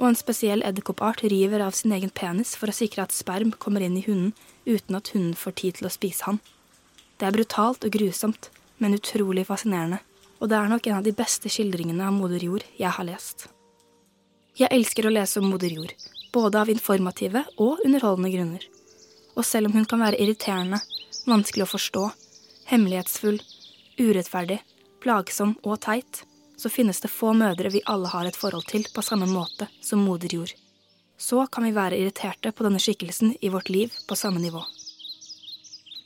[0.00, 3.84] og en spesiell edderkoppart river av sin egen penis for å sikre at sperm kommer
[3.84, 4.32] inn i hunden
[4.64, 6.40] uten at hunden får tid til å spise han.
[7.20, 8.48] Det er brutalt og grusomt,
[8.80, 9.98] men utrolig fascinerende,
[10.40, 13.50] og det er nok en av de beste skildringene av moder jord jeg har lest.
[14.56, 15.92] Jeg elsker å lese om moder jord,
[16.32, 18.64] både av informative og underholdende grunner.
[19.36, 20.80] Og selv om hun kan være irriterende,
[21.28, 22.06] vanskelig å forstå,
[22.72, 23.36] hemmelighetsfull,
[24.00, 24.62] urettferdig,
[25.04, 26.24] plagsom og teit,
[26.56, 30.00] så finnes det få mødre vi alle har et forhold til på samme måte som
[30.08, 30.56] moder jord.
[31.20, 34.64] Så kan vi være irriterte på denne skikkelsen i vårt liv på samme nivå.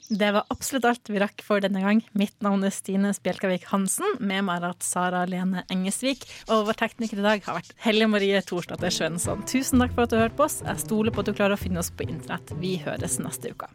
[0.08, 2.02] Det var absolutt alt vi rakk for denne gang.
[2.12, 4.18] Mitt navn er Stine Spjelkavik Hansen.
[4.20, 6.26] Med meg har Sara Lene Engesvik.
[6.52, 9.46] Og vår tekniker i dag har vært Helle Marie Thorsdatter Svensson.
[9.48, 10.60] Tusen takk for at du hørte på oss.
[10.66, 12.52] Jeg stoler på at du klarer å finne oss på internett.
[12.60, 13.72] Vi høres neste uke.